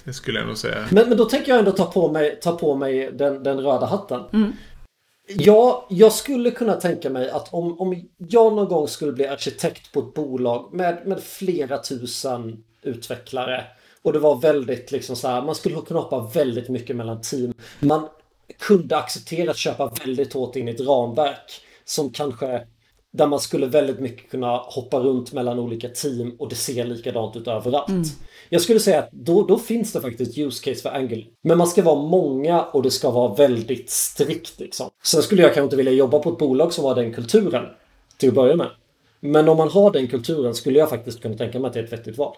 det 0.05 0.13
skulle 0.13 0.39
jag 0.39 0.47
nog 0.49 0.57
säga. 0.59 0.87
Men, 0.91 1.09
men 1.09 1.19
då 1.19 1.25
tänker 1.25 1.49
jag 1.53 1.59
ändå 1.59 1.71
ta 1.73 1.85
på 1.85 2.13
mig, 2.13 2.41
ta 2.43 2.53
på 2.53 2.75
mig 2.75 3.11
den, 3.13 3.43
den 3.43 3.61
röda 3.61 3.87
hatten. 3.87 4.53
Ja, 5.29 5.87
jag 5.91 6.13
skulle 6.13 6.51
kunna 6.51 6.75
tänka 6.75 7.11
mig 7.11 7.31
att 7.31 7.55
om, 7.55 7.81
om 7.81 8.09
jag 8.17 8.53
någon 8.53 8.69
gång 8.69 8.89
skulle 8.89 9.13
bli 9.13 9.27
arkitekt 9.27 9.93
på 9.93 10.01
ett 10.01 10.15
bolag 10.15 10.75
med, 10.75 11.07
med 11.07 11.23
flera 11.23 11.79
tusen 11.79 12.65
utvecklare 12.83 13.65
och 14.03 14.13
det 14.13 14.19
var 14.19 14.37
väldigt 14.37 14.91
liksom 14.91 15.17
så 15.17 15.29
här, 15.29 15.43
man 15.43 15.55
skulle 15.55 15.81
kunna 15.81 16.01
hoppa 16.01 16.31
väldigt 16.35 16.69
mycket 16.69 16.97
mellan 16.97 17.21
team. 17.21 17.55
Man 17.81 18.09
kunde 18.59 18.97
acceptera 18.97 19.51
att 19.51 19.57
köpa 19.57 19.93
väldigt 20.05 20.33
hårt 20.33 20.57
in 20.57 20.69
i 20.69 20.71
ett 20.71 20.81
ramverk 20.81 21.61
som 21.85 22.11
kanske 22.11 22.67
där 23.17 23.27
man 23.27 23.41
skulle 23.41 23.67
väldigt 23.67 24.01
mycket 24.01 24.31
kunna 24.31 24.57
hoppa 24.57 24.99
runt 24.99 25.33
mellan 25.33 25.59
olika 25.59 25.89
team 25.89 26.37
och 26.39 26.49
det 26.49 26.55
ser 26.55 26.85
likadant 26.85 27.37
ut 27.37 27.49
överallt. 27.49 28.19
Jag 28.49 28.63
skulle 28.63 28.81
säga 28.81 28.99
att 28.99 29.13
då, 29.13 29.47
då 29.47 29.59
finns 29.59 29.93
det 29.93 30.01
faktiskt 30.01 30.39
use 30.39 30.65
case 30.65 30.83
för 30.83 30.91
Angular. 30.91 31.27
Men 31.43 31.59
man 31.59 31.67
ska 31.67 31.83
vara 31.83 32.03
många 32.03 32.63
och 32.63 32.83
det 32.83 32.91
ska 32.91 33.11
vara 33.11 33.35
väldigt 33.35 33.91
strikt 33.91 34.61
liksom. 34.61 34.91
Sen 35.05 35.23
skulle 35.23 35.43
jag 35.43 35.55
kanske 35.55 35.65
inte 35.65 35.77
vilja 35.77 35.93
jobba 35.93 36.19
på 36.19 36.31
ett 36.31 36.39
bolag 36.39 36.73
som 36.73 36.85
har 36.85 36.95
den 36.95 37.13
kulturen 37.15 37.65
till 38.17 38.29
att 38.29 38.35
börja 38.35 38.57
med. 38.57 38.71
Men 39.21 39.49
om 39.49 39.57
man 39.57 39.69
har 39.69 39.93
den 39.93 40.09
kulturen 40.09 40.55
skulle 40.55 40.79
jag 40.79 40.89
faktiskt 40.89 41.23
kunna 41.23 41.37
tänka 41.37 41.59
mig 41.59 41.69
att 41.69 41.75
det 41.75 41.81
är 41.81 41.85
ett 41.85 41.93
vettigt 41.93 42.19
val. 42.19 42.37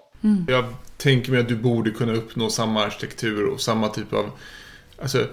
Jag 0.48 0.64
tänker 0.96 1.32
mig 1.32 1.40
att 1.40 1.48
du 1.48 1.56
borde 1.56 1.90
kunna 1.90 2.12
uppnå 2.12 2.50
samma 2.50 2.84
arkitektur 2.84 3.46
och 3.46 3.60
samma 3.60 3.88
typ 3.88 4.12
av... 4.12 4.24
Alltså, 5.02 5.26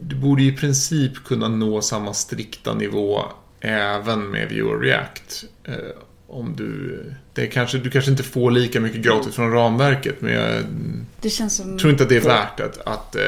du 0.00 0.16
borde 0.16 0.42
i 0.42 0.52
princip 0.52 1.24
kunna 1.24 1.48
nå 1.48 1.80
samma 1.80 2.14
strikta 2.14 2.74
nivå 2.74 3.22
även 3.60 4.30
med 4.30 4.48
Vue 4.48 4.62
och 4.62 4.80
React. 4.80 5.44
Eh, 5.64 5.74
om 6.26 6.56
du... 6.56 7.04
Det 7.34 7.42
är 7.42 7.46
kanske, 7.46 7.78
du 7.78 7.90
kanske 7.90 8.10
inte 8.10 8.22
får 8.22 8.50
lika 8.50 8.80
mycket 8.80 9.00
gratis 9.00 9.34
från 9.34 9.52
ramverket, 9.52 10.20
men 10.20 10.32
jag 10.32 10.64
tror 11.78 11.90
inte 11.90 12.02
att 12.02 12.08
det 12.08 12.16
är 12.16 12.20
värt 12.20 12.60
att, 12.60 12.80
att, 12.86 13.16
eh, 13.16 13.22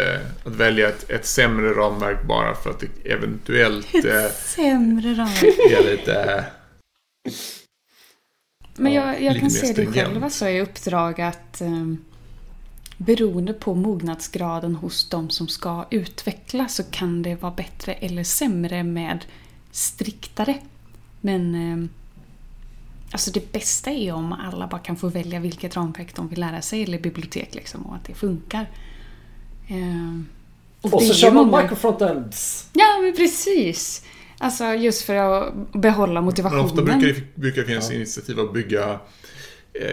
att 0.44 0.56
välja 0.56 0.88
ett, 0.88 1.10
ett 1.10 1.26
sämre 1.26 1.70
ramverk 1.70 2.26
bara 2.28 2.54
för 2.54 2.70
att 2.70 2.80
det 2.80 3.10
eventuellt 3.10 3.94
eh, 3.94 4.30
Sämre 4.34 5.12
ramar. 5.12 5.44
är 5.70 5.90
lite... 5.90 6.44
Men 8.76 8.92
jag, 8.92 9.22
jag 9.22 9.40
kan 9.40 9.50
se 9.50 9.72
det 9.72 9.86
själv 9.86 10.24
alltså, 10.24 10.48
i 10.48 10.60
uppdrag 10.60 11.20
att 11.20 11.60
eh, 11.60 11.94
beroende 12.96 13.52
på 13.52 13.74
mognadsgraden 13.74 14.74
hos 14.74 15.08
de 15.08 15.30
som 15.30 15.48
ska 15.48 15.86
utveckla 15.90 16.68
så 16.68 16.82
kan 16.82 17.22
det 17.22 17.34
vara 17.34 17.52
bättre 17.52 17.92
eller 17.92 18.24
sämre 18.24 18.82
med 18.82 19.24
striktare. 19.72 20.56
Men 21.20 21.54
eh, 21.54 21.88
alltså 23.10 23.30
det 23.30 23.52
bästa 23.52 23.90
är 23.90 24.02
ju 24.02 24.12
om 24.12 24.32
alla 24.32 24.66
bara 24.66 24.80
kan 24.80 24.96
få 24.96 25.08
välja 25.08 25.40
vilket 25.40 25.76
ramverk 25.76 26.16
de 26.16 26.28
vill 26.28 26.40
lära 26.40 26.62
sig 26.62 26.82
eller 26.82 26.98
bibliotek 26.98 27.54
liksom 27.54 27.82
och 27.82 27.94
att 27.96 28.04
det 28.04 28.14
funkar. 28.14 28.70
Eh, 29.68 30.20
Och 30.80 31.00
det 31.00 31.06
så 31.06 31.14
kör 31.14 31.32
man 31.32 31.46
många- 31.46 31.62
microfrontends. 31.62 32.68
Ja, 32.72 32.98
men 33.02 33.16
precis! 33.16 34.04
Alltså 34.38 34.64
just 34.74 35.02
för 35.02 35.14
att 35.14 35.72
behålla 35.72 36.14
Men 36.14 36.24
motivationen. 36.24 36.64
ofta 36.64 36.82
brukar 36.82 37.00
det 37.06 37.34
brukar 37.34 37.62
finnas 37.62 37.90
initiativ 37.90 38.40
att 38.40 38.52
bygga 38.52 38.98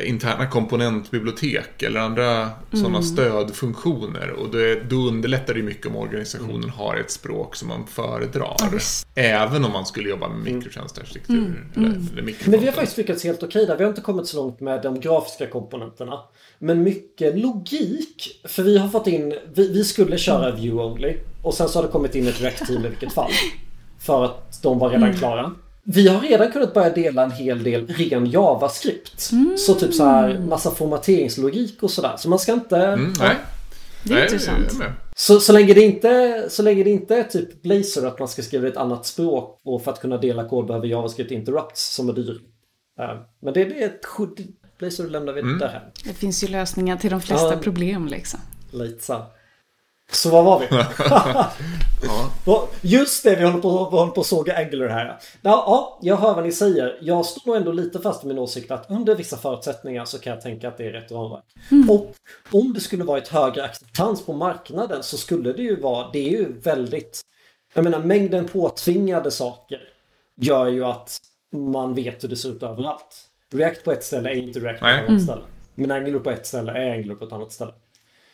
interna 0.04 0.48
komponentbibliotek 0.48 1.84
eller 1.84 2.00
andra 2.00 2.26
Mm. 2.40 2.52
sådana 2.72 3.02
stödfunktioner. 3.02 4.32
Och 4.32 4.50
det, 4.50 4.90
då 4.90 4.96
underlättar 4.96 5.54
det 5.54 5.64
mycket 5.64 5.88
om 5.88 5.96
organisationen 5.96 6.70
har 6.70 6.96
ett 6.98 7.12
språk 7.12 7.56
som 7.56 7.68
man 7.68 7.88
föredrar. 7.88 8.56
Ja. 8.60 8.70
Även 9.16 9.66
om 9.66 9.72
man 9.72 9.86
skulle 9.86 10.10
jobba 10.10 10.30
med 10.30 10.54
mikrotjänstearkitektur. 10.54 11.36
Mm. 11.38 11.56
Eller, 11.76 12.20
eller 12.20 12.50
Men 12.50 12.60
vi 12.60 12.66
har 12.66 12.74
faktiskt 12.74 12.98
lyckats 12.98 13.24
helt 13.24 13.44
okej 13.44 13.66
där. 13.66 13.78
Vi 13.78 13.84
har 13.84 13.90
inte 13.90 14.02
kommit 14.02 14.28
så 14.28 14.38
långt 14.38 14.60
med 14.60 14.82
de 14.82 15.00
grafiska 15.00 15.48
komponenterna. 15.48 16.20
Men 16.60 16.84
mycket 16.84 17.40
logik. 17.40 18.42
För 18.48 18.64
vi 18.64 18.78
har 18.78 18.90
fått 18.90 19.08
in, 19.08 19.34
vi, 19.54 19.74
vi 19.74 19.84
skulle 19.84 20.18
köra 20.18 20.52
view 20.52 20.84
only. 20.84 21.18
Och 21.44 21.54
sen 21.54 21.70
så 21.70 21.80
har 21.80 21.84
det 21.84 21.92
kommit 21.92 22.16
in 22.16 22.28
ett 22.28 22.42
React-team 22.42 22.86
i 22.86 22.90
vilket 22.90 23.14
fall. 23.14 23.32
För 24.00 24.26
att 24.26 24.62
de 24.62 24.80
var 24.80 24.90
redan 24.90 25.14
klara. 25.14 25.52
Vi 25.94 26.08
har 26.08 26.22
redan 26.22 26.52
kunnat 26.52 26.74
börja 26.74 26.90
dela 26.90 27.24
en 27.24 27.32
hel 27.32 27.64
del 27.64 27.88
ren 27.88 28.26
JavaScript. 28.26 29.32
Så 29.58 29.74
typ 29.74 29.94
så 29.94 30.04
här 30.06 30.40
massa 30.40 30.72
formateringslogik 30.72 31.84
och 31.84 31.92
sådär. 31.92 32.14
Så 32.18 32.30
man 32.30 32.40
ska 32.40 32.54
inte... 32.54 32.78
Mm, 32.78 33.14
nej. 33.20 33.36
Det 34.04 34.14
är 34.14 34.16
nej, 34.16 34.24
intressant. 34.24 34.74
Så, 35.16 35.40
så, 35.40 35.54
länge 35.54 35.74
det 35.74 35.82
inte, 35.82 36.46
så 36.50 36.64
länge 36.64 36.84
det 36.84 36.90
inte 36.90 37.16
är 37.16 37.24
typ 37.24 37.62
Blazor 37.62 38.08
att 38.08 38.20
man 38.20 38.28
ska 38.28 38.42
skriva 38.42 38.68
ett 38.68 38.78
annat 38.78 39.06
språk 39.06 39.60
och 39.64 39.84
för 39.84 39.92
att 39.92 40.02
kunna 40.02 40.18
dela 40.18 40.50
kod 40.50 40.68
behöver 40.68 40.88
JavaScript 40.88 41.32
interrupts 41.32 41.96
som 41.96 42.10
är 42.10 42.14
dyr. 42.14 42.42
Eh, 43.00 43.10
Men 43.42 43.54
det, 43.54 43.66
det 43.66 43.84
är 43.84 43.86
ett 43.86 44.06
skydd. 44.06 44.54
Blazor 44.80 45.08
lämnar 45.10 45.34
vi 45.34 45.42
Mm. 45.42 45.60
därhän. 45.60 45.82
Det 46.06 46.14
finns 46.14 46.44
ju 46.44 46.48
lösningar 46.48 46.98
till 46.98 47.10
de 47.12 47.22
flesta 47.22 47.54
Ja. 47.54 47.60
problem 47.60 48.08
liksom. 48.08 48.40
Lite 48.72 49.04
så. 49.06 49.26
Så 50.12 50.30
vad 50.30 50.46
var 50.46 50.60
vi? 50.60 50.68
Ja. 51.10 52.68
Just 52.82 53.24
det, 53.24 53.36
vi 53.36 53.44
håller 53.44 53.62
på, 53.62 53.90
vi 53.92 53.98
håller 53.98 54.12
på 54.12 54.22
att 54.22 54.28
såga 54.28 54.58
Angular 54.58 54.88
här. 54.88 55.06
Ja, 55.08 55.20
ja, 55.42 56.00
jag 56.02 56.18
hör 56.18 56.34
vad 56.34 56.44
ni 56.44 56.52
säger. 56.52 56.98
Jag 57.02 57.26
står 57.26 57.48
nog 57.48 57.56
ändå 57.56 57.72
lite 57.72 58.00
fast 58.00 58.24
i 58.24 58.28
min 58.28 58.40
åsikt 58.40 58.72
att 58.72 58.92
under 58.92 59.16
vissa 59.16 59.38
förutsättningar 59.38 60.06
så 60.06 60.20
kan 60.20 60.34
jag 60.34 60.42
tänka 60.42 60.68
att 60.68 60.78
det 60.78 60.86
är 60.86 60.92
rätt 60.92 61.12
ramverk. 61.12 61.44
Och 61.90 62.16
om 62.52 62.74
det 62.74 62.80
skulle 62.80 63.04
vara 63.04 63.18
ett 63.18 63.28
högre 63.28 63.64
acceptans 63.64 64.26
på 64.26 64.34
marknaden 64.34 65.04
så 65.04 65.18
skulle 65.18 65.54
det 65.54 65.62
ju 65.64 65.80
vara, 65.82 66.10
det 66.14 66.20
är 66.20 66.32
ju 66.32 66.60
väldigt, 66.60 67.22
jag 67.74 67.84
menar 67.84 68.00
mängden 68.00 68.48
påtvingade 68.48 69.32
saker 69.32 69.80
gör 70.42 70.68
ju 70.68 70.86
att 70.86 71.18
man 71.54 71.94
vet 71.94 72.24
hur 72.24 72.30
det 72.30 72.36
ser 72.36 72.50
ut 72.50 72.64
överallt. 72.64 73.26
React 73.54 73.84
på 73.84 73.92
ett 73.92 74.04
ställe 74.04 74.30
är 74.30 74.34
inte 74.34 74.60
React 74.60 74.80
på 74.80 74.88
ett 74.88 75.10
annat 75.10 75.22
ställe. 75.22 75.42
Men 75.76 75.92
Angular 75.92 76.20
på 76.20 76.30
ett 76.32 76.46
ställe 76.46 76.72
är 76.72 76.92
Angular 76.92 77.16
på 77.16 77.26
ett 77.26 77.34
annat 77.34 77.52
ställe. 77.52 77.72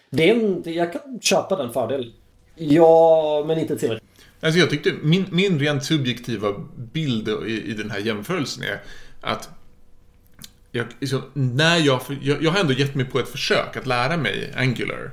Det 0.10 0.30
är 0.30 0.36
en, 0.36 0.64
jag 0.66 0.94
kan 0.94 1.02
köpa 1.22 1.56
den 1.56 1.74
fördelen. 1.74 2.12
Ja, 2.56 3.44
men 3.48 3.60
inte 3.60 3.78
tillräckligt. 3.78 4.10
Alltså 4.42 4.60
jag 4.60 4.70
tyckte, 4.70 4.94
min, 5.02 5.26
min 5.32 5.60
rent 5.60 5.86
subjektiva 5.86 6.54
bild 6.76 7.28
i, 7.28 7.64
i 7.66 7.74
den 7.74 7.92
här 7.92 8.00
jämförelsen 8.00 8.64
är 8.64 8.82
att 9.22 9.50
jag, 10.72 10.86
liksom, 11.00 11.22
när 11.34 11.78
jag, 11.78 12.02
jag, 12.22 12.44
jag 12.44 12.52
har 12.52 12.60
ändå 12.60 12.74
gett 12.74 12.96
mig 12.96 13.06
på 13.06 13.20
ett 13.20 13.28
försök 13.28 13.78
att 13.78 13.88
lära 13.88 14.18
mig 14.18 14.54
Angular 14.56 15.12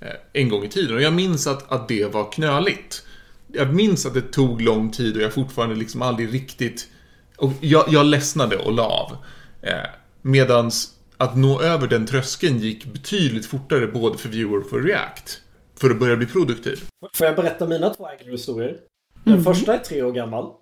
eh, 0.00 0.08
en 0.32 0.48
gång 0.48 0.64
i 0.64 0.68
tiden 0.68 0.96
och 0.96 1.02
jag 1.02 1.12
minns 1.12 1.46
att, 1.46 1.72
att 1.72 1.88
det 1.88 2.12
var 2.12 2.32
knöligt. 2.32 3.06
Jag 3.52 3.74
minns 3.74 4.06
att 4.06 4.14
det 4.14 4.32
tog 4.32 4.60
lång 4.60 4.90
tid 4.90 5.16
och 5.16 5.22
jag 5.22 5.32
fortfarande 5.32 5.74
liksom 5.74 6.02
aldrig 6.02 6.34
riktigt... 6.34 6.88
Och 7.36 7.52
jag, 7.60 7.84
jag 7.88 8.06
ledsnade 8.06 8.56
och 8.56 8.72
la 8.72 8.82
av. 8.82 9.16
Eh, 9.62 9.86
medans 10.22 10.95
att 11.16 11.36
nå 11.36 11.60
över 11.60 11.86
den 11.88 12.06
tröskeln 12.06 12.58
gick 12.58 12.84
betydligt 12.84 13.46
fortare 13.46 13.86
både 13.86 14.18
för 14.18 14.28
Vue 14.28 14.58
och 14.58 14.70
för 14.70 14.80
React. 14.80 15.40
För 15.80 15.90
att 15.90 15.98
börja 15.98 16.16
bli 16.16 16.26
produktiv. 16.26 16.84
Får 17.14 17.26
jag 17.26 17.36
berätta 17.36 17.66
mina 17.66 17.94
två 17.94 18.06
Angular-historier? 18.06 18.78
Den 19.24 19.44
första 19.44 19.74
är 19.74 19.78
tre 19.78 20.02
år 20.02 20.12
gammal. 20.12 20.52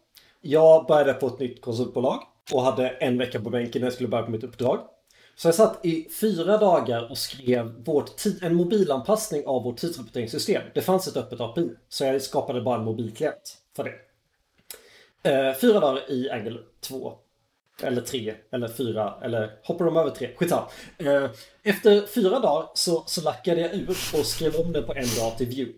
Jag 0.40 0.86
började 0.86 1.12
på 1.14 1.26
ett 1.26 1.38
nytt 1.38 1.60
konsultbolag 1.60 2.22
och 2.52 2.62
hade 2.62 2.88
en 2.88 3.18
vecka 3.18 3.40
på 3.40 3.50
bänken 3.50 3.80
när 3.80 3.86
jag 3.86 3.92
skulle 3.92 4.08
börja 4.08 4.24
på 4.24 4.30
mitt 4.30 4.44
uppdrag. 4.44 4.78
Så 5.36 5.48
jag 5.48 5.54
satt 5.54 5.86
i 5.86 6.08
fyra 6.20 6.56
dagar 6.56 7.10
och 7.10 7.18
skrev 7.18 7.84
vårt 7.84 8.24
en 8.42 8.54
mobilanpassning 8.54 9.46
av 9.46 9.62
vårt 9.62 9.76
tidsrapporteringssystem. 9.76 10.62
Det 10.74 10.80
fanns 10.80 11.08
ett 11.08 11.16
öppet 11.16 11.40
API, 11.40 11.70
så 11.88 12.04
jag 12.04 12.22
skapade 12.22 12.60
bara 12.60 12.78
en 12.78 12.84
mobilklient 12.84 13.56
för 13.76 13.84
det. 13.84 13.94
Eh, 15.30 15.54
fyra 15.54 15.80
dagar 15.80 16.10
i 16.10 16.30
Angular 16.30 16.62
2. 16.80 17.12
Eller 17.82 18.00
tre, 18.02 18.34
eller 18.50 18.68
fyra, 18.68 19.14
eller 19.22 19.50
hoppar 19.64 19.84
de 19.84 19.96
över 19.96 20.10
tre? 20.10 20.30
Skitsamma. 20.36 20.68
Eh, 20.98 21.30
efter 21.62 22.06
fyra 22.06 22.40
dagar 22.40 22.68
så, 22.74 23.04
så 23.06 23.22
lackade 23.22 23.60
jag 23.60 23.74
ur 23.74 23.90
och 23.90 24.26
skrev 24.26 24.56
om 24.56 24.72
det 24.72 24.82
på 24.82 24.94
en 24.94 25.08
dag 25.18 25.38
till 25.38 25.46
Vue. 25.46 25.72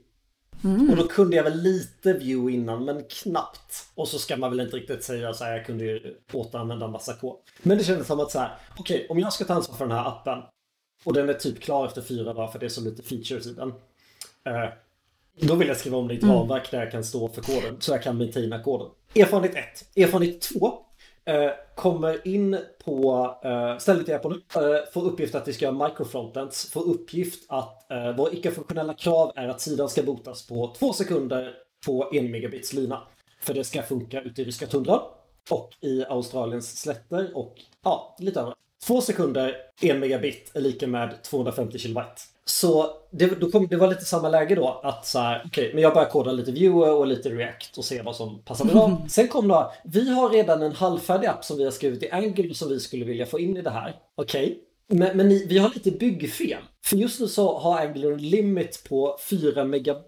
Och 0.90 0.96
då 0.96 1.06
kunde 1.08 1.36
jag 1.36 1.44
väl 1.44 1.62
lite 1.62 2.12
Vue 2.12 2.52
innan, 2.52 2.84
men 2.84 3.04
knappt. 3.04 3.86
Och 3.94 4.08
så 4.08 4.18
ska 4.18 4.36
man 4.36 4.50
väl 4.50 4.60
inte 4.60 4.76
riktigt 4.76 5.04
säga 5.04 5.34
så 5.34 5.44
här, 5.44 5.56
jag 5.56 5.66
kunde 5.66 5.84
ju 5.84 6.14
återanvända 6.32 6.86
en 6.86 6.92
massa 6.92 7.12
kod. 7.14 7.36
Men 7.62 7.78
det 7.78 7.84
kändes 7.84 8.06
som 8.06 8.20
att 8.20 8.30
så 8.30 8.38
här, 8.38 8.58
okej, 8.78 9.06
om 9.10 9.18
jag 9.18 9.32
ska 9.32 9.44
ta 9.44 9.54
ansvar 9.54 9.76
för 9.76 9.86
den 9.86 9.96
här 9.96 10.08
appen 10.08 10.38
och 11.04 11.12
den 11.12 11.28
är 11.28 11.34
typ 11.34 11.60
klar 11.60 11.86
efter 11.86 12.02
fyra 12.02 12.32
dagar 12.32 12.48
för 12.48 12.58
det 12.58 12.66
är 12.66 12.70
så 12.70 12.80
lite 12.80 13.02
features 13.02 13.46
i 13.46 13.52
den. 13.52 13.68
Eh, 14.46 14.70
då 15.40 15.54
vill 15.54 15.68
jag 15.68 15.76
skriva 15.76 15.96
om 15.96 16.08
det 16.08 16.14
i 16.14 16.16
ett 16.16 16.24
ramverk 16.24 16.70
där 16.70 16.80
jag 16.80 16.90
kan 16.92 17.04
stå 17.04 17.28
för 17.28 17.42
koden, 17.42 17.76
så 17.80 17.92
jag 17.92 18.02
kan 18.02 18.18
maintaina 18.18 18.62
koden. 18.62 18.88
Erfarenhet 19.14 19.54
1. 19.54 19.96
Erfarenhet 19.96 20.40
2. 20.40 20.85
Eh, 21.28 21.50
kommer 21.74 22.28
in 22.28 22.58
på 22.84 23.30
eh, 23.44 23.78
stället 23.78 24.08
jag 24.08 24.14
är 24.14 24.22
på 24.22 24.28
nu. 24.28 24.42
Eh, 24.54 24.92
får 24.92 25.04
uppgift 25.04 25.34
att 25.34 25.48
vi 25.48 25.52
ska 25.52 25.64
göra 25.64 25.88
microfrontends. 25.88 26.70
Får 26.70 26.88
uppgift 26.88 27.44
att 27.48 27.90
eh, 27.90 28.16
våra 28.16 28.32
icke-funktionella 28.32 28.94
krav 28.94 29.32
är 29.36 29.48
att 29.48 29.60
sidan 29.60 29.88
ska 29.88 30.02
botas 30.02 30.46
på 30.46 30.74
två 30.78 30.92
sekunder 30.92 31.54
på 31.86 32.10
en 32.12 32.30
megabits 32.30 32.72
lina. 32.72 33.02
För 33.40 33.54
det 33.54 33.64
ska 33.64 33.82
funka 33.82 34.20
ute 34.20 34.42
i 34.42 34.44
ryska 34.44 34.66
tundran 34.66 35.00
och 35.50 35.70
i 35.80 36.04
Australiens 36.04 36.80
slätter 36.80 37.36
och 37.36 37.54
ja, 37.84 38.16
lite 38.18 38.40
överallt. 38.40 38.58
Två 38.86 39.00
sekunder, 39.00 39.56
en 39.82 40.00
megabit 40.00 40.50
är 40.54 40.60
lika 40.60 40.86
med 40.86 41.22
250 41.22 41.78
kilobyte. 41.78 42.22
Så 42.48 42.90
det, 43.10 43.26
då 43.40 43.50
kom, 43.50 43.66
det 43.66 43.76
var 43.76 43.88
lite 43.88 44.04
samma 44.04 44.28
läge 44.28 44.54
då 44.54 44.80
att 44.82 45.06
så 45.06 45.18
här, 45.18 45.42
okej, 45.46 45.70
men 45.74 45.82
jag 45.82 45.94
börjar 45.94 46.08
koda 46.08 46.32
lite 46.32 46.52
Vue 46.52 46.90
och 46.90 47.06
lite 47.06 47.28
React 47.28 47.78
och 47.78 47.84
se 47.84 48.02
vad 48.02 48.16
som 48.16 48.42
passar 48.42 48.64
bra. 48.64 49.02
Sen 49.08 49.28
kom 49.28 49.48
då, 49.48 49.72
vi 49.84 50.10
har 50.10 50.30
redan 50.30 50.62
en 50.62 50.72
halvfärdig 50.72 51.26
app 51.26 51.44
som 51.44 51.56
vi 51.56 51.64
har 51.64 51.70
skrivit 51.70 52.02
i 52.02 52.10
Angular 52.10 52.54
som 52.54 52.68
vi 52.68 52.80
skulle 52.80 53.04
vilja 53.04 53.26
få 53.26 53.40
in 53.40 53.56
i 53.56 53.62
det 53.62 53.70
här. 53.70 53.96
Okej, 54.14 54.58
men, 54.88 55.16
men 55.16 55.28
ni, 55.28 55.46
vi 55.46 55.58
har 55.58 55.70
lite 55.74 55.90
byggfel. 55.90 56.58
För 56.84 56.96
just 56.96 57.20
nu 57.20 57.28
så 57.28 57.58
har 57.58 57.78
Angular 57.78 58.12
en 58.12 58.18
limit 58.30 58.84
på 58.88 59.16
4 59.30 59.64
megabyte 59.64 60.06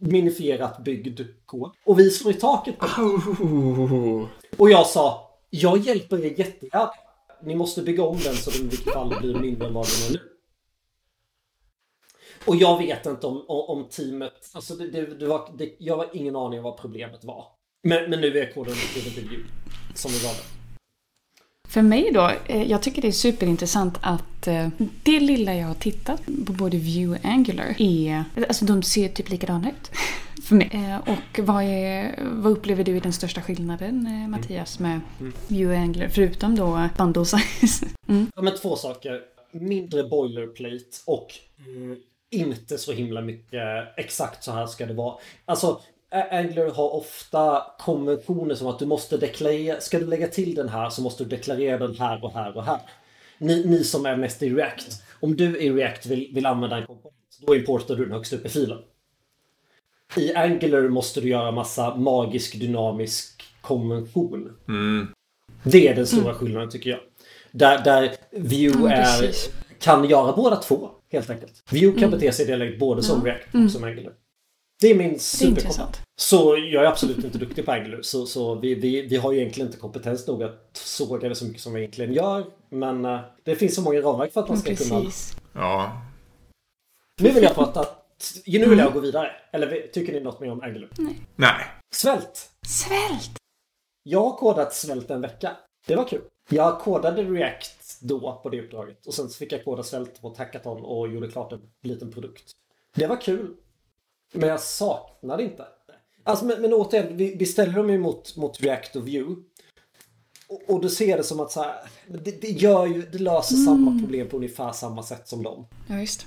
minifierat 0.00 0.84
byggd 0.84 1.20
kod. 1.46 1.70
Och 1.84 1.98
vi 1.98 2.10
slår 2.10 2.32
i 2.32 2.36
taket 2.36 2.78
på 2.78 2.86
det. 2.86 4.56
Och 4.56 4.70
jag 4.70 4.86
sa, 4.86 5.30
jag 5.50 5.78
hjälper 5.78 6.24
er 6.24 6.38
jättegärna. 6.38 6.90
Ni 7.42 7.54
måste 7.54 7.82
bygga 7.82 8.04
om 8.04 8.18
den 8.24 8.34
så 8.34 8.50
den 8.50 8.60
i 8.60 8.68
vilket 8.68 8.92
fall 8.92 9.14
blir 9.20 9.34
mindre 9.34 9.66
än 9.66 9.74
vad 9.74 9.86
den 9.86 10.16
är 10.16 10.22
nu. 10.22 10.33
Och 12.46 12.56
jag 12.56 12.78
vet 12.78 13.06
inte 13.06 13.26
om, 13.26 13.44
om, 13.48 13.88
teamet, 13.88 14.50
alltså 14.52 14.74
det, 14.74 14.90
det, 14.90 15.06
det 15.06 15.26
var, 15.26 15.48
det, 15.58 15.74
jag 15.78 15.96
har 15.96 16.08
ingen 16.12 16.36
aning 16.36 16.58
om 16.58 16.64
vad 16.64 16.76
problemet 16.76 17.24
var. 17.24 17.46
Men, 17.82 18.10
men 18.10 18.20
nu 18.20 18.38
är 18.38 18.52
koden 18.52 18.74
Vue, 19.30 19.44
som 19.94 20.10
vi 20.10 20.18
valde. 20.18 20.40
För 21.68 21.82
mig 21.82 22.10
då, 22.14 22.30
eh, 22.46 22.62
jag 22.62 22.82
tycker 22.82 23.02
det 23.02 23.08
är 23.08 23.12
superintressant 23.12 23.98
att 24.00 24.46
eh, 24.46 24.68
det 25.02 25.20
lilla 25.20 25.54
jag 25.54 25.66
har 25.66 25.74
tittat 25.74 26.26
på 26.46 26.52
både 26.52 26.76
Vue 26.76 27.08
och 27.08 27.24
Angular 27.24 27.74
är, 27.78 28.24
alltså 28.48 28.64
de 28.64 28.82
ser 28.82 29.08
typ 29.08 29.30
likadana 29.30 29.70
ut. 29.70 29.90
För 30.44 30.54
mig. 30.54 30.70
Eh, 30.72 30.98
Och 30.98 31.38
vad, 31.38 31.62
är, 31.64 32.18
vad 32.32 32.52
upplever 32.52 32.84
du 32.84 32.96
är 32.96 33.00
den 33.00 33.12
största 33.12 33.42
skillnaden 33.42 34.06
eh, 34.06 34.28
Mattias 34.28 34.78
med 34.78 35.00
Vue 35.48 35.66
och 35.66 35.74
Angular? 35.74 36.08
Förutom 36.08 36.54
då 36.54 36.88
bundle 36.98 37.24
size. 37.24 37.86
Mm. 38.08 38.26
Ja, 38.36 38.42
men 38.42 38.56
två 38.56 38.76
saker. 38.76 39.20
Mindre 39.52 40.04
boilerplate 40.04 40.84
och 41.06 41.26
mm, 41.66 41.96
inte 42.34 42.78
så 42.78 42.92
himla 42.92 43.20
mycket 43.20 43.62
exakt 43.96 44.44
så 44.44 44.52
här 44.52 44.66
ska 44.66 44.86
det 44.86 44.94
vara. 44.94 45.18
Alltså, 45.44 45.80
A- 46.10 46.28
Angular 46.30 46.70
har 46.70 46.94
ofta 46.94 47.62
konventioner 47.78 48.54
som 48.54 48.66
att 48.66 48.78
du 48.78 48.86
måste 48.86 49.16
deklarera, 49.16 49.80
ska 49.80 49.98
du 49.98 50.06
lägga 50.06 50.28
till 50.28 50.54
den 50.54 50.68
här 50.68 50.90
så 50.90 51.02
måste 51.02 51.24
du 51.24 51.30
deklarera 51.30 51.78
den 51.78 51.96
här 51.96 52.24
och 52.24 52.32
här 52.32 52.56
och 52.56 52.64
här. 52.64 52.80
Ni, 53.38 53.66
ni 53.66 53.84
som 53.84 54.06
är 54.06 54.16
mest 54.16 54.42
i 54.42 54.54
React, 54.54 55.02
om 55.20 55.36
du 55.36 55.58
i 55.58 55.70
React 55.70 56.06
vill, 56.06 56.30
vill 56.34 56.46
använda 56.46 56.76
en 56.76 56.86
komponent, 56.86 57.16
då 57.46 57.56
importar 57.56 57.96
du 57.96 58.04
den 58.04 58.14
högst 58.14 58.32
upp 58.32 58.46
i 58.46 58.48
filen. 58.48 58.78
I 60.16 60.34
Angular 60.34 60.88
måste 60.88 61.20
du 61.20 61.28
göra 61.28 61.52
massa 61.52 61.94
magisk 61.94 62.60
dynamisk 62.60 63.42
konvention. 63.60 64.56
Det 65.62 65.88
är 65.88 65.94
den 65.94 66.06
stora 66.06 66.24
mm. 66.24 66.34
skillnaden 66.34 66.70
tycker 66.70 66.90
jag. 66.90 67.00
Där, 67.50 67.84
där 67.84 68.12
Vue 68.30 68.92
är, 68.92 69.30
kan 69.80 70.08
göra 70.08 70.32
båda 70.32 70.56
två 70.56 70.90
helt 71.14 71.30
enkelt. 71.30 71.62
Vue 71.70 71.92
kan 71.92 72.04
mm. 72.04 72.10
bete 72.10 72.32
sig 72.32 72.74
i 72.74 72.78
både 72.78 73.02
som 73.02 73.24
React 73.24 73.48
och 73.48 73.54
mm. 73.54 73.68
som 73.68 73.84
Angular. 73.84 74.12
Det 74.80 74.90
är 74.90 74.94
min 74.94 75.18
superkompetens. 75.18 76.00
Så 76.16 76.56
jag 76.56 76.84
är 76.84 76.88
absolut 76.88 77.24
inte 77.24 77.38
duktig 77.38 77.64
på 77.64 77.72
Angular. 77.72 78.02
Så, 78.02 78.26
så 78.26 78.54
vi, 78.54 78.74
vi, 78.74 79.02
vi 79.02 79.16
har 79.16 79.32
ju 79.32 79.38
egentligen 79.38 79.68
inte 79.68 79.78
kompetens 79.78 80.26
nog 80.26 80.42
att 80.42 80.70
såga 80.72 81.28
det 81.28 81.34
så 81.34 81.44
mycket 81.44 81.62
som 81.62 81.72
vi 81.72 81.80
egentligen 81.80 82.12
gör. 82.12 82.46
Men 82.70 83.04
uh, 83.04 83.20
det 83.44 83.56
finns 83.56 83.74
så 83.74 83.82
många 83.82 84.00
ramverk 84.00 84.32
för 84.32 84.40
att 84.40 84.48
man 84.48 84.58
ska 84.58 84.70
mm, 84.70 84.76
kunna... 84.76 85.10
Ja. 85.52 86.02
Nu 87.20 87.30
vill 87.30 87.42
jag 87.42 87.54
prata... 87.54 87.86
Nu 88.46 88.58
vill 88.58 88.78
jag 88.78 88.80
mm. 88.80 88.92
gå 88.92 89.00
vidare. 89.00 89.30
Eller 89.52 89.86
tycker 89.92 90.12
ni 90.12 90.20
något 90.20 90.40
mer 90.40 90.50
om 90.50 90.62
Angular? 90.62 90.88
Nej. 90.98 91.16
Nej. 91.36 91.64
Svält. 91.94 92.50
Svält. 92.66 93.36
Jag 94.02 94.20
har 94.20 94.36
kodat 94.36 94.74
svält 94.74 95.10
en 95.10 95.20
vecka. 95.20 95.56
Det 95.86 95.96
var 95.96 96.08
kul. 96.08 96.22
Jag 96.50 96.78
kodade 96.78 97.22
React 97.22 97.83
då 98.04 98.40
på 98.42 98.48
det 98.48 98.62
uppdraget. 98.62 99.06
Och 99.06 99.14
sen 99.14 99.28
fick 99.28 99.52
jag 99.52 99.64
koda 99.64 99.82
svält 99.82 100.20
på 100.20 100.34
Hackathon 100.38 100.84
och 100.84 101.08
gjorde 101.08 101.30
klart 101.30 101.52
en 101.52 101.60
liten 101.82 102.10
produkt. 102.12 102.52
Det 102.96 103.06
var 103.06 103.20
kul. 103.20 103.56
Men 104.32 104.48
jag 104.48 104.60
saknade 104.60 105.42
inte. 105.42 105.66
Alltså, 106.22 106.44
men, 106.44 106.62
men 106.62 106.72
återigen, 106.72 107.16
vi, 107.16 107.36
vi 107.36 107.46
ställer 107.46 107.72
dem 107.72 107.90
ju 107.90 107.98
mot, 107.98 108.36
mot 108.36 108.60
React 108.60 108.96
och 108.96 109.08
Vue. 109.08 109.36
Och, 110.48 110.62
och 110.74 110.80
du 110.80 110.88
ser 110.88 111.16
det 111.16 111.22
som 111.22 111.40
att 111.40 111.52
så 111.52 111.62
här, 111.62 111.74
det, 112.06 112.40
det, 112.40 112.50
gör 112.50 112.86
ju, 112.86 113.02
det 113.02 113.18
löser 113.18 113.54
mm. 113.54 113.66
samma 113.66 114.00
problem 114.00 114.28
på 114.28 114.36
ungefär 114.36 114.72
samma 114.72 115.02
sätt 115.02 115.28
som 115.28 115.42
dem. 115.42 115.66
Ja, 115.88 115.96
visst. 115.96 116.26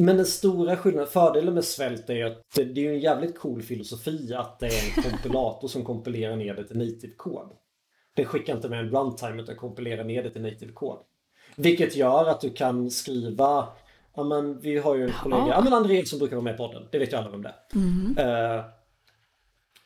Men 0.00 0.16
den 0.16 0.26
stora 0.26 0.76
skillnaden, 0.76 1.08
fördelen 1.10 1.54
med 1.54 1.64
svält 1.64 2.10
är 2.10 2.24
att 2.24 2.42
det, 2.54 2.64
det 2.64 2.86
är 2.86 2.92
en 2.92 3.00
jävligt 3.00 3.38
cool 3.38 3.62
filosofi 3.62 4.34
att 4.34 4.58
det 4.58 4.66
är 4.66 4.96
en 4.96 5.02
kompilator 5.10 5.68
som 5.68 5.84
kompilerar 5.84 6.36
ner 6.36 6.54
det 6.54 6.64
till 6.64 6.78
native 6.78 7.14
Det 8.20 8.26
skickar 8.26 8.56
inte 8.56 8.68
med 8.68 8.80
en 8.80 8.90
runtime 8.90 9.42
utan 9.42 9.56
kompilerar 9.56 10.04
ner 10.04 10.22
det 10.22 10.30
till 10.30 10.42
native 10.42 10.72
kod. 10.72 10.98
Vilket 11.56 11.96
gör 11.96 12.26
att 12.26 12.40
du 12.40 12.50
kan 12.50 12.90
skriva 12.90 13.68
Ja 14.14 14.24
men 14.24 14.60
vi 14.60 14.78
har 14.78 14.94
ju 14.94 15.04
en 15.04 15.12
kollega, 15.12 15.48
ja, 15.48 15.60
men 15.60 15.72
André 15.72 16.06
som 16.06 16.18
brukar 16.18 16.36
vara 16.36 16.44
med 16.44 16.54
i 16.54 16.56
podden. 16.56 16.88
Det 16.90 16.98
vet 16.98 17.12
ju 17.12 17.16
alla 17.16 17.30
vem 17.30 17.42
det 17.42 17.48
är. 17.48 17.78
Mm. 17.78 18.18
Uh, 18.58 18.64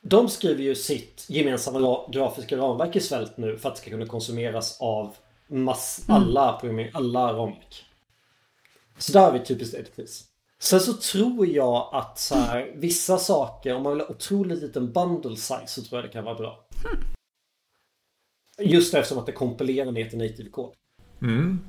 de 0.02 0.28
skriver 0.28 0.62
ju 0.62 0.74
sitt 0.74 1.24
gemensamma 1.28 2.04
grafiska 2.12 2.56
ramverk 2.56 2.96
i 2.96 3.00
Svält 3.00 3.36
nu 3.36 3.58
för 3.58 3.68
att 3.68 3.74
det 3.74 3.80
ska 3.80 3.90
kunna 3.90 4.06
konsumeras 4.06 4.80
av 4.80 5.16
mass, 5.46 6.04
mm. 6.08 6.22
alla, 6.22 6.60
alla 6.92 7.32
ramverk. 7.32 7.84
Så 8.98 9.12
där 9.12 9.20
har 9.20 9.32
vi 9.32 9.38
typiskt 9.38 9.74
editors. 9.74 10.20
Sen 10.58 10.80
så 10.80 10.92
tror 10.92 11.46
jag 11.46 11.88
att 11.92 12.18
så 12.18 12.34
här, 12.34 12.72
vissa 12.74 13.18
saker, 13.18 13.74
om 13.74 13.82
man 13.82 13.92
vill 13.92 14.00
ha 14.00 14.08
otroligt 14.08 14.62
liten 14.62 14.92
bundle 14.92 15.36
size 15.36 15.66
så 15.66 15.82
tror 15.82 16.00
jag 16.00 16.08
det 16.10 16.12
kan 16.12 16.24
vara 16.24 16.34
bra. 16.34 16.66
Just 18.58 18.94
eftersom 18.94 19.18
att 19.18 19.26
det 19.26 19.32
kompilerar 19.32 19.92
ner 19.92 20.08
till 20.08 20.18
native 20.18 20.50
kod. 20.50 20.74
Mm. 21.22 21.60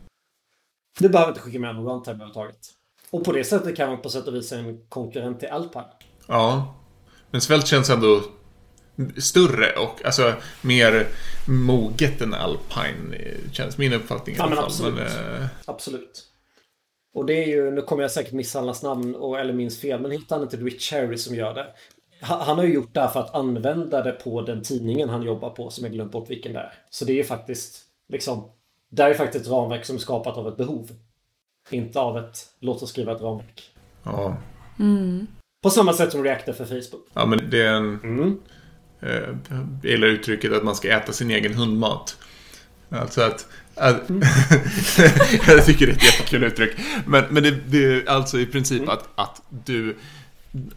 Du 1.00 1.10
behöver 1.10 1.32
inte 1.32 1.42
skicka 1.42 1.60
med 1.60 1.76
någon 1.76 1.86
runtime 1.86 2.14
överhuvudtaget. 2.16 2.60
Och 3.10 3.24
på 3.24 3.32
det 3.32 3.44
sättet 3.44 3.78
kan 3.78 3.90
man 3.90 4.02
på 4.02 4.10
sätt 4.10 4.28
och 4.28 4.36
vis 4.36 4.52
en 4.52 4.86
konkurrent 4.90 5.40
till 5.40 5.50
Alpine. 5.50 5.86
Ja. 6.28 6.76
Men 7.32 7.42
Svält 7.42 7.68
känns 7.68 7.90
ändå 7.90 8.22
större 9.18 9.76
och 9.76 10.06
alltså 10.06 10.34
mer 10.62 11.08
moget 11.48 12.22
än 12.22 12.34
Alpine. 12.34 13.18
Känns 13.52 13.78
min 13.78 13.94
uppfattning 13.94 14.36
i 14.36 14.40
alla 14.40 14.56
fall. 14.56 14.66
Absolut. 14.66 14.96
Men, 14.96 15.42
äh... 15.42 15.48
absolut. 15.66 16.32
Och 17.14 17.26
det 17.26 17.44
är 17.44 17.48
ju, 17.48 17.72
nu 17.72 17.82
kommer 17.82 18.02
jag 18.02 18.12
säkert 18.12 18.34
missa 18.34 18.60
allas 18.60 18.84
namn 18.84 19.16
och, 19.16 19.40
eller 19.40 19.54
minns 19.54 19.82
fel, 19.82 20.02
men 20.02 20.12
hittar 20.12 20.36
han 20.36 20.44
inte 20.44 20.58
Rich 20.58 20.90
Cherry 20.90 21.18
som 21.18 21.36
gör 21.36 21.54
det. 21.54 21.68
Han 22.20 22.58
har 22.58 22.64
ju 22.64 22.74
gjort 22.74 22.94
det 22.94 23.00
här 23.00 23.08
för 23.08 23.20
att 23.20 23.36
använda 23.36 24.04
det 24.04 24.12
på 24.12 24.42
den 24.42 24.62
tidningen 24.62 25.10
han 25.10 25.24
jobbar 25.24 25.50
på 25.50 25.70
som 25.70 25.84
jag 25.84 25.94
glömt 25.94 26.12
bort 26.12 26.30
vilken 26.30 26.54
det 26.54 26.60
är. 26.60 26.74
Så 26.90 27.06
det 27.06 27.12
är 27.12 27.18
ju 27.18 27.24
faktiskt 27.24 27.82
liksom 28.10 28.44
det 28.90 29.04
är 29.04 29.14
faktiskt 29.14 29.46
ett 29.46 29.52
ramverk 29.52 29.86
som 29.86 29.96
är 29.96 30.00
skapat 30.00 30.38
av 30.38 30.48
ett 30.48 30.58
behov. 30.58 30.92
Inte 31.70 32.00
av 32.00 32.18
ett 32.18 32.38
låt 32.60 32.84
oss 32.84 32.90
skriva 32.90 33.16
ett 33.16 33.22
ramverk. 33.22 33.72
Ja. 34.04 34.38
Mm. 34.80 35.28
På 35.64 35.70
samma 35.70 35.94
sätt 35.94 36.12
som 36.12 36.24
Reactor 36.24 36.54
för 36.54 36.66
Facebook. 36.66 37.08
Ja, 37.14 37.26
men 37.26 37.50
det 37.50 37.62
är 37.62 37.74
en... 37.74 38.00
Mm. 38.04 38.40
Eh, 39.00 39.36
gillar 39.84 40.08
uttrycket 40.08 40.54
att 40.54 40.64
man 40.64 40.76
ska 40.76 40.90
äta 40.90 41.12
sin 41.12 41.32
egen 41.32 41.54
hundmat. 41.54 42.18
Alltså 42.90 43.22
att... 43.22 43.48
att 43.76 44.10
mm. 44.10 44.22
jag 45.48 45.66
tycker 45.66 45.86
det 45.86 45.92
är 45.92 45.96
ett 45.96 46.04
jättekul 46.04 46.44
uttryck. 46.44 46.72
Men, 47.06 47.24
men 47.30 47.44
det, 47.44 47.52
det 47.52 47.86
är 47.86 48.10
alltså 48.10 48.40
i 48.40 48.46
princip 48.46 48.82
mm. 48.82 48.90
att, 48.90 49.10
att 49.16 49.42
du... 49.50 49.98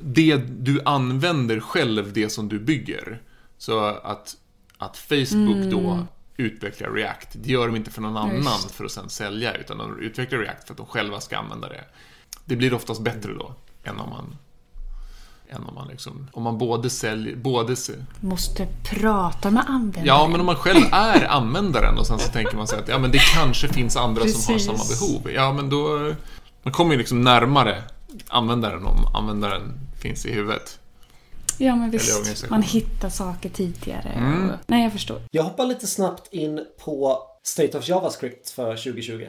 Det 0.01 0.37
du 0.37 0.81
använder 0.85 1.61
själv, 1.61 2.13
det 2.13 2.29
som 2.29 2.49
du 2.49 2.59
bygger. 2.59 3.23
Så 3.59 3.85
att, 3.85 4.37
att 4.79 4.97
Facebook 4.97 5.71
då 5.71 5.91
mm 5.91 6.07
utveckla 6.39 6.89
React. 6.89 7.29
Det 7.33 7.51
gör 7.51 7.67
de 7.67 7.77
inte 7.77 7.91
för 7.91 8.03
någon 8.03 8.17
annan 8.17 8.59
för 8.73 8.85
att 8.85 8.93
sen 8.93 9.09
sälja, 9.09 9.55
utan 9.55 9.79
de 9.79 10.01
utvecklar 10.01 10.39
React 10.39 10.67
för 10.67 10.75
att 10.75 10.77
de 10.77 10.87
själva 10.87 11.21
ska 11.21 11.39
använda 11.39 11.69
det. 11.69 11.85
Det 12.45 12.57
blir 12.57 12.75
oftast 12.75 13.01
bättre 13.01 13.35
då, 13.35 13.55
än 13.85 14.01
om 14.01 14.11
man 14.11 14.37
än 15.51 15.65
om 15.65 15.75
man 15.75 15.89
liksom, 15.89 16.29
om 16.33 16.43
man 16.43 16.59
både 16.59 16.91
säljer, 16.91 17.37
både... 17.37 17.77
Måste 18.21 18.69
prata 18.85 19.51
med 19.51 19.65
användaren. 19.69 20.07
Ja, 20.07 20.29
men 20.29 20.41
om 20.41 20.47
man 20.47 20.57
själv 20.57 20.85
är 20.93 21.25
användaren 21.25 21.99
och 21.99 22.07
sen 22.07 22.19
så 22.19 22.33
tänker 22.33 22.57
man 22.57 22.67
sig 22.67 22.79
att 22.79 22.89
ja, 22.89 22.99
men 22.99 23.11
det 23.11 23.19
kanske 23.19 23.69
finns 23.69 23.97
andra 23.97 24.23
Precis. 24.23 24.45
som 24.45 24.55
har 24.55 24.59
samma 24.59 24.85
behov. 25.09 25.31
Ja, 25.31 25.53
men 25.53 25.71
då... 25.71 26.15
Man 26.63 26.73
kommer 26.73 26.93
ju 26.93 26.99
liksom 26.99 27.21
närmare 27.21 27.83
användaren 28.29 28.85
om 28.85 29.07
användaren 29.15 29.73
finns 30.03 30.27
i 30.27 30.33
huvudet. 30.33 30.81
Ja, 31.59 31.77
men 31.77 31.91
visst. 31.91 32.51
Man 32.51 32.63
hittar 32.63 33.09
saker 33.09 33.49
tidigare. 33.49 34.09
Mm. 34.09 34.51
Och... 34.51 34.57
Nej, 34.67 34.83
jag 34.83 34.93
förstår. 34.93 35.21
Jag 35.31 35.43
hoppar 35.43 35.67
lite 35.67 35.87
snabbt 35.87 36.33
in 36.33 36.65
på 36.85 37.23
State 37.43 37.79
of 37.79 37.89
JavaScript 37.89 38.51
för 38.51 38.77
2020. 38.77 39.27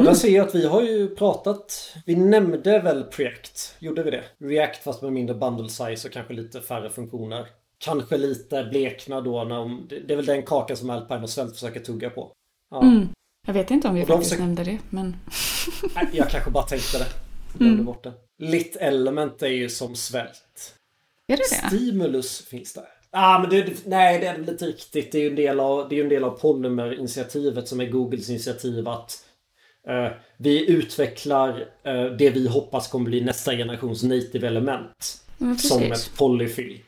Och 0.00 0.04
där 0.04 0.14
ser 0.14 0.28
jag 0.28 0.48
att 0.48 0.54
vi 0.54 0.66
har 0.66 0.82
ju 0.82 1.08
pratat, 1.16 1.94
vi 2.06 2.16
nämnde 2.16 2.78
väl 2.78 3.02
Preact, 3.02 3.76
gjorde 3.78 4.02
vi 4.02 4.10
det? 4.10 4.24
React 4.38 4.82
fast 4.82 5.02
med 5.02 5.12
mindre 5.12 5.36
bundle 5.36 5.68
size 5.68 6.08
och 6.08 6.12
kanske 6.12 6.34
lite 6.34 6.60
färre 6.60 6.90
funktioner. 6.90 7.46
Kanske 7.78 8.16
lite 8.16 8.64
blekna 8.64 9.20
då 9.20 9.44
när 9.44 9.56
de, 9.56 9.88
det 10.06 10.12
är 10.12 10.16
väl 10.16 10.26
den 10.26 10.42
kakan 10.42 10.76
som 10.76 10.90
Alpine 10.90 11.22
och 11.22 11.30
Svält 11.30 11.54
försöker 11.54 11.80
tugga 11.80 12.10
på. 12.10 12.32
Ja. 12.70 12.82
Mm. 12.82 13.08
Jag 13.46 13.54
vet 13.54 13.70
inte 13.70 13.88
om 13.88 13.94
vi 13.94 14.06
faktiskt 14.06 14.30
försöker... 14.30 14.42
nämnde 14.42 14.64
det, 14.64 14.78
men... 14.90 15.16
Nej, 15.94 16.08
jag 16.12 16.30
kanske 16.30 16.50
bara 16.50 16.64
tänkte 16.64 16.98
det. 16.98 17.25
Glömde 17.58 17.74
mm. 17.74 17.84
bort 17.84 18.04
det. 18.04 18.12
Lit 18.38 18.76
Element 18.76 19.42
är 19.42 19.46
ju 19.46 19.68
som 19.68 19.96
Svält. 19.96 20.74
Är 21.28 21.36
det 21.36 21.42
det? 21.50 21.76
Stimulus 21.76 22.46
finns 22.46 22.72
det. 22.72 22.84
Ah, 23.10 23.38
men 23.38 23.50
det, 23.50 23.86
nej, 23.86 24.20
det 24.20 24.26
är 24.26 24.38
väl 24.38 24.48
inte 24.48 24.66
riktigt. 24.66 25.12
Det 25.12 25.18
är 25.18 25.22
ju 25.22 25.28
en 25.28 25.36
del 25.36 25.60
av, 25.60 25.88
det 25.88 25.98
är 25.98 26.02
en 26.02 26.08
del 26.08 26.24
av 26.24 26.38
Polymer-initiativet 26.38 27.68
som 27.68 27.80
är 27.80 27.86
Googles 27.86 28.30
initiativ 28.30 28.88
att 28.88 29.24
uh, 29.88 30.08
vi 30.36 30.70
utvecklar 30.70 31.60
uh, 31.60 32.16
det 32.18 32.30
vi 32.30 32.48
hoppas 32.48 32.88
kommer 32.88 33.10
bli 33.10 33.20
nästa 33.20 33.56
generations 33.56 34.02
native 34.02 34.46
element. 34.46 35.22
Mm, 35.40 35.58
som 35.58 35.82
ett 35.82 36.12
polyfill. 36.16 36.80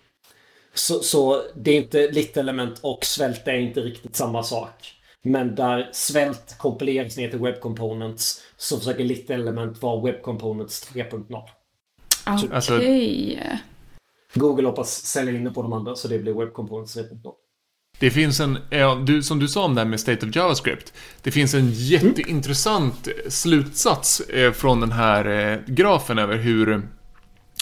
Så, 0.74 1.00
så, 1.00 1.42
det 1.54 1.70
är 1.70 1.76
inte 1.76 2.10
Lit 2.10 2.36
element 2.36 2.78
och 2.80 3.04
svält 3.04 3.48
är 3.48 3.58
inte 3.58 3.80
riktigt 3.80 4.16
samma 4.16 4.42
sak. 4.42 4.97
Men 5.24 5.54
där 5.54 5.90
svält 5.92 6.58
kompileras 6.58 7.16
ner 7.16 7.30
till 7.30 7.38
Web 7.38 7.60
Components 7.60 8.42
så 8.56 8.78
försöker 8.78 9.04
Lit 9.04 9.30
element 9.30 9.82
vara 9.82 10.04
Web 10.04 10.22
Components 10.22 10.92
3.0. 10.92 11.42
Okej. 12.26 12.46
Okay. 12.46 12.56
Alltså, 12.56 12.80
Google 14.34 14.66
hoppas 14.66 14.90
sälja 14.90 15.32
in 15.32 15.44
det 15.44 15.50
på 15.50 15.62
de 15.62 15.72
andra 15.72 15.94
så 15.94 16.08
det 16.08 16.18
blir 16.18 16.34
Web 16.34 16.52
Components 16.52 16.96
3.0. 16.96 17.32
Det 17.98 18.10
finns 18.10 18.40
en, 18.40 18.58
som 19.22 19.38
du 19.38 19.48
sa 19.48 19.64
om 19.64 19.74
det 19.74 19.80
här 19.80 19.88
med 19.88 20.00
State 20.00 20.26
of 20.26 20.36
JavaScript. 20.36 20.92
Det 21.22 21.30
finns 21.30 21.54
en 21.54 21.70
jätteintressant 21.72 23.08
slutsats 23.28 24.20
eh, 24.20 24.52
från 24.52 24.80
den 24.80 24.92
här 24.92 25.52
eh, 25.52 25.58
grafen 25.66 26.18
över 26.18 26.36
hur, 26.36 26.88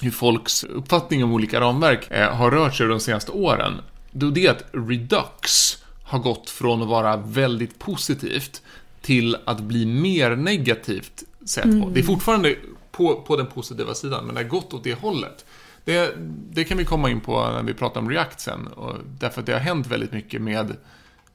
hur 0.02 0.10
folks 0.10 0.64
uppfattning 0.64 1.24
om 1.24 1.32
olika 1.32 1.60
ramverk 1.60 2.10
eh, 2.10 2.34
har 2.34 2.50
rört 2.50 2.74
sig 2.74 2.86
de 2.86 3.00
senaste 3.00 3.32
åren. 3.32 3.72
Då 4.10 4.30
det 4.30 4.46
är 4.46 4.50
att 4.50 4.64
Redux 4.72 5.76
har 6.06 6.18
gått 6.18 6.50
från 6.50 6.82
att 6.82 6.88
vara 6.88 7.16
väldigt 7.16 7.78
positivt 7.78 8.62
till 9.00 9.36
att 9.44 9.60
bli 9.60 9.86
mer 9.86 10.36
negativt 10.36 11.24
sett 11.44 11.62
på. 11.62 11.68
Mm. 11.68 11.94
Det 11.94 12.00
är 12.00 12.04
fortfarande 12.04 12.56
på, 12.90 13.22
på 13.22 13.36
den 13.36 13.46
positiva 13.46 13.94
sidan, 13.94 14.26
men 14.26 14.34
det 14.34 14.40
har 14.40 14.48
gått 14.48 14.74
åt 14.74 14.84
det 14.84 14.94
hållet. 14.94 15.44
Det, 15.84 16.14
det 16.50 16.64
kan 16.64 16.78
vi 16.78 16.84
komma 16.84 17.10
in 17.10 17.20
på 17.20 17.32
när 17.32 17.62
vi 17.62 17.74
pratar 17.74 18.00
om 18.00 18.10
React 18.10 18.40
sen. 18.40 18.66
Och 18.66 18.94
därför 19.18 19.40
att 19.40 19.46
det 19.46 19.52
har 19.52 19.60
hänt 19.60 19.86
väldigt 19.86 20.12
mycket 20.12 20.42
med 20.42 20.76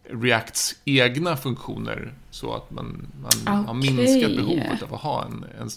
Reacts 0.04 0.76
egna 0.86 1.38
funktioner. 1.38 2.14
Så 2.32 2.54
att 2.56 2.72
man, 2.72 3.08
man 3.22 3.32
okay. 3.42 3.66
har 3.68 3.74
minskat 3.74 4.36
behovet 4.36 4.84
av 4.84 4.94
att 4.94 5.02
ha 5.02 5.26
en, 5.26 5.46
en, 5.62 5.70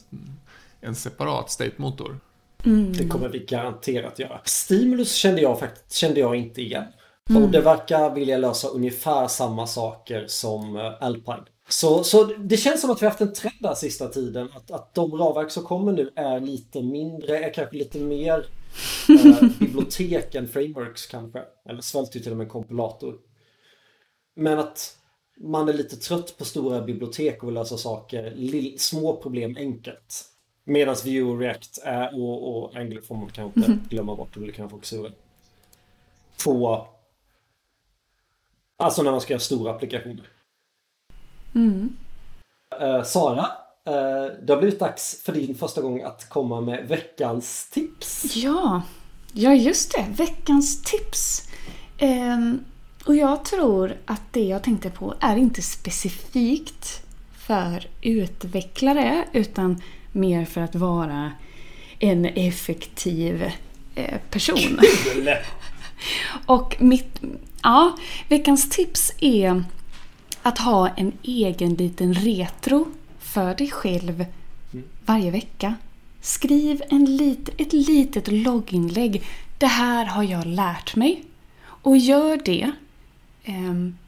en 0.80 0.94
separat 0.94 1.50
state-motor. 1.50 2.18
Mm. 2.64 2.92
Det 2.92 3.08
kommer 3.08 3.28
vi 3.28 3.38
garanterat 3.38 4.18
göra. 4.18 4.40
Stimulus 4.44 5.14
kände 5.14 5.40
jag, 5.42 5.58
faktiskt, 5.58 5.92
kände 5.92 6.20
jag 6.20 6.36
inte 6.36 6.62
igen. 6.62 6.84
Mm. 7.30 7.42
Och 7.42 7.50
det 7.50 7.60
verkar 7.60 8.14
vilja 8.14 8.38
lösa 8.38 8.68
ungefär 8.68 9.28
samma 9.28 9.66
saker 9.66 10.24
som 10.26 10.76
eh, 10.76 10.92
Alpine. 11.00 11.44
Så, 11.68 12.04
så 12.04 12.24
det 12.24 12.56
känns 12.56 12.80
som 12.80 12.90
att 12.90 13.02
vi 13.02 13.06
har 13.06 13.10
haft 13.10 13.20
en 13.20 13.32
trend 13.32 13.56
där 13.60 13.74
sista 13.74 14.08
tiden. 14.08 14.48
Att, 14.54 14.70
att 14.70 14.94
de 14.94 15.12
ramverk 15.12 15.50
som 15.50 15.62
kommer 15.62 15.92
nu 15.92 16.12
är 16.16 16.40
lite 16.40 16.82
mindre, 16.82 17.38
är 17.38 17.52
kanske 17.52 17.76
lite 17.76 17.98
mer 17.98 18.46
eh, 19.08 19.48
biblioteken, 19.58 20.48
frameworks 20.48 21.06
kanske. 21.06 21.42
Eller 21.68 21.80
svälter 21.80 22.16
ju 22.16 22.22
till 22.22 22.32
och 22.32 22.38
med 22.38 22.44
en 22.44 22.50
kompilator. 22.50 23.18
Men 24.36 24.58
att 24.58 24.96
man 25.40 25.68
är 25.68 25.72
lite 25.72 25.96
trött 25.96 26.38
på 26.38 26.44
stora 26.44 26.82
bibliotek 26.82 27.42
och 27.42 27.48
vill 27.48 27.54
lösa 27.54 27.76
saker, 27.76 28.78
små 28.78 29.16
problem 29.16 29.56
enkelt. 29.58 30.24
Medan 30.64 30.96
Vue 31.04 31.22
och 31.22 31.38
React 31.38 31.78
är, 31.84 32.14
och, 32.14 32.64
och 32.64 32.76
Angular 32.76 33.02
får 33.02 33.14
man 33.14 33.28
kanske 33.28 33.64
mm. 33.64 33.80
glömma 33.90 34.16
bort, 34.16 34.34
det 34.34 34.52
kan 34.52 34.70
fokusera 34.70 35.10
på 36.44 36.86
Alltså 38.76 39.02
när 39.02 39.10
man 39.10 39.20
ska 39.20 39.32
göra 39.32 39.40
stora 39.40 39.70
applikationer. 39.70 40.28
Mm. 41.54 41.96
Uh, 42.82 43.02
Sara, 43.02 43.42
uh, 43.88 44.32
det 44.46 44.52
har 44.52 44.56
blivit 44.56 44.80
dags 44.80 45.22
för 45.22 45.32
din 45.32 45.54
första 45.54 45.80
gång 45.80 46.02
att 46.02 46.28
komma 46.28 46.60
med 46.60 46.88
veckans 46.88 47.70
tips. 47.70 48.36
Ja, 48.36 48.82
ja 49.32 49.54
just 49.54 49.92
det. 49.92 50.06
Veckans 50.10 50.82
tips. 50.82 51.48
Um, 52.00 52.64
och 53.06 53.16
jag 53.16 53.44
tror 53.44 53.96
att 54.06 54.22
det 54.32 54.44
jag 54.44 54.62
tänkte 54.62 54.90
på 54.90 55.14
är 55.20 55.36
inte 55.36 55.62
specifikt 55.62 57.04
för 57.46 57.86
utvecklare 58.02 59.24
utan 59.32 59.82
mer 60.12 60.44
för 60.44 60.60
att 60.60 60.74
vara 60.74 61.32
en 61.98 62.24
effektiv 62.24 63.50
eh, 63.94 64.20
person. 64.30 64.80
Och 66.46 66.76
mitt, 66.78 67.20
ja, 67.64 67.96
veckans 68.28 68.68
tips 68.68 69.12
är 69.20 69.64
att 70.42 70.58
ha 70.58 70.88
en 70.88 71.12
egen 71.22 71.74
liten 71.74 72.14
retro 72.14 72.86
för 73.18 73.54
dig 73.54 73.70
själv 73.70 74.24
varje 75.04 75.30
vecka. 75.30 75.74
Skriv 76.20 76.82
en 76.88 77.04
lit, 77.16 77.48
ett 77.56 77.72
litet 77.72 78.28
logginlägg. 78.28 79.22
Det 79.58 79.66
här 79.66 80.04
har 80.04 80.22
jag 80.22 80.46
lärt 80.46 80.96
mig. 80.96 81.24
Och 81.60 81.96
gör 81.96 82.40
det 82.44 82.72
um, 83.46 83.98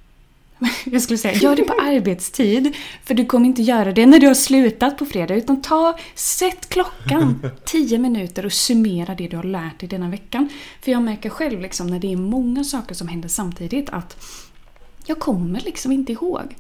jag 0.85 1.03
skulle 1.03 1.19
säga, 1.19 1.35
gör 1.35 1.57
det 1.57 1.63
på 1.63 1.73
arbetstid. 1.73 2.77
För 3.05 3.15
du 3.15 3.27
kommer 3.27 3.47
inte 3.47 3.63
göra 3.63 3.93
det 3.93 4.07
när 4.07 4.19
du 4.19 4.27
har 4.27 4.35
slutat 4.35 4.99
på 4.99 5.07
fredag. 5.07 5.35
Utan 5.35 5.63
ta, 5.63 5.99
sätt 6.15 6.69
klockan 6.69 7.51
10 7.65 7.99
minuter 7.99 8.47
och 8.47 8.53
summera 8.53 9.15
det 9.15 9.29
du 9.29 9.37
har 9.37 9.45
lärt 9.45 9.81
dig 9.81 9.89
denna 9.89 10.09
veckan. 10.09 10.49
För 10.83 10.93
jag 10.93 11.03
märker 11.03 11.31
själv 11.31 11.61
liksom, 11.61 11.87
när 11.87 11.99
det 11.99 12.13
är 12.13 12.17
många 12.17 12.65
saker 12.65 12.95
som 12.95 13.09
händer 13.09 13.29
samtidigt 13.29 13.91
att 13.91 14.17
jag 15.07 15.19
kommer 15.19 15.61
liksom 15.61 15.93
inte 15.93 16.13
ihåg. 16.13 16.57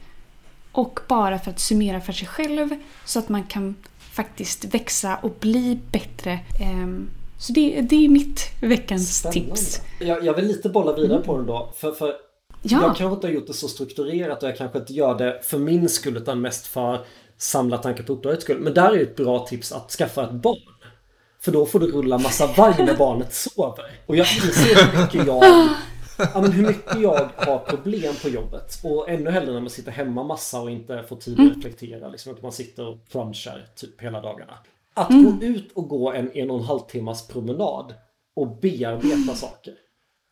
Och 0.73 1.01
bara 1.09 1.39
för 1.39 1.51
att 1.51 1.61
summera 1.61 2.01
för 2.01 2.13
sig 2.13 2.29
själv 2.29 2.77
så 3.05 3.19
att 3.19 3.29
man 3.29 3.43
kan 3.43 3.75
faktiskt 3.99 4.65
växa 4.65 5.17
och 5.17 5.37
bli 5.41 5.79
bättre. 5.93 6.39
Ehm, 6.61 7.09
så 7.39 7.53
det, 7.53 7.81
det 7.81 8.05
är 8.05 8.09
mitt 8.09 8.41
veckans 8.63 9.19
Spännande. 9.19 9.55
tips. 9.55 9.81
Jag, 10.01 10.25
jag 10.25 10.35
vill 10.35 10.47
lite 10.47 10.69
bolla 10.69 10.93
vidare 10.93 11.13
mm. 11.13 11.27
på 11.27 11.37
den 11.37 11.47
då. 11.47 11.73
För, 11.77 11.93
för 11.93 12.26
Ja. 12.71 12.83
Jag 12.83 12.97
kanske 12.97 13.15
inte 13.15 13.27
har 13.27 13.33
gjort 13.35 13.47
det 13.47 13.53
så 13.53 13.69
strukturerat 13.69 14.43
och 14.43 14.49
jag 14.49 14.57
kanske 14.57 14.79
inte 14.79 14.93
gör 14.93 15.19
det 15.19 15.41
för 15.43 15.59
min 15.59 15.89
skull 15.89 16.17
utan 16.17 16.41
mest 16.41 16.67
för 16.67 17.01
samla 17.37 17.79
tankar 17.79 18.05
på 18.05 18.13
uppdragets 18.13 18.45
skull. 18.45 18.61
Men 18.61 18.75
där 18.75 18.93
är 18.93 19.03
ett 19.03 19.17
bra 19.17 19.47
tips 19.47 19.73
att 19.73 19.91
skaffa 19.91 20.25
ett 20.25 20.33
barn. 20.33 20.59
För 21.41 21.53
då 21.53 21.67
får 21.67 21.81
du 21.81 21.87
rulla 21.87 22.19
massa 22.19 22.47
varg 22.47 22.85
när 22.85 22.97
barnet 22.97 23.35
sover. 23.35 23.85
Och 24.07 24.17
jag 24.17 24.27
inser 24.27 24.93
hur 24.93 25.03
mycket 25.03 25.27
jag 25.27 25.69
Ja, 26.19 26.41
men 26.41 26.53
hur 26.53 26.67
mycket 26.67 27.01
jag 27.01 27.31
har 27.37 27.59
problem 27.59 28.15
på 28.23 28.29
jobbet. 28.29 28.81
Och 28.83 29.09
ännu 29.11 29.31
hellre 29.31 29.53
när 29.53 29.61
man 29.61 29.71
sitter 29.71 29.93
hemma 29.93 30.23
massa 30.23 30.61
och 30.61 30.71
inte 30.71 31.03
får 31.03 31.17
tid 31.17 31.35
att 31.35 31.39
mm. 31.39 31.55
reflektera. 31.55 32.09
Liksom 32.09 32.33
att 32.33 32.43
man 32.43 32.53
sitter 32.53 32.89
och 32.89 33.09
crunchar 33.09 33.67
typ 33.77 34.03
hela 34.03 34.21
dagarna. 34.21 34.59
Att 34.95 35.11
mm. 35.11 35.25
gå 35.25 35.45
ut 35.45 35.73
och 35.73 35.89
gå 35.89 36.13
en 36.13 36.33
en 36.33 36.51
och 36.51 36.59
en 36.59 36.65
halv 36.65 36.81
timmas 36.81 37.29
promenad 37.29 37.95
och 38.37 38.57
bearbeta 38.57 39.35
saker. 39.35 39.75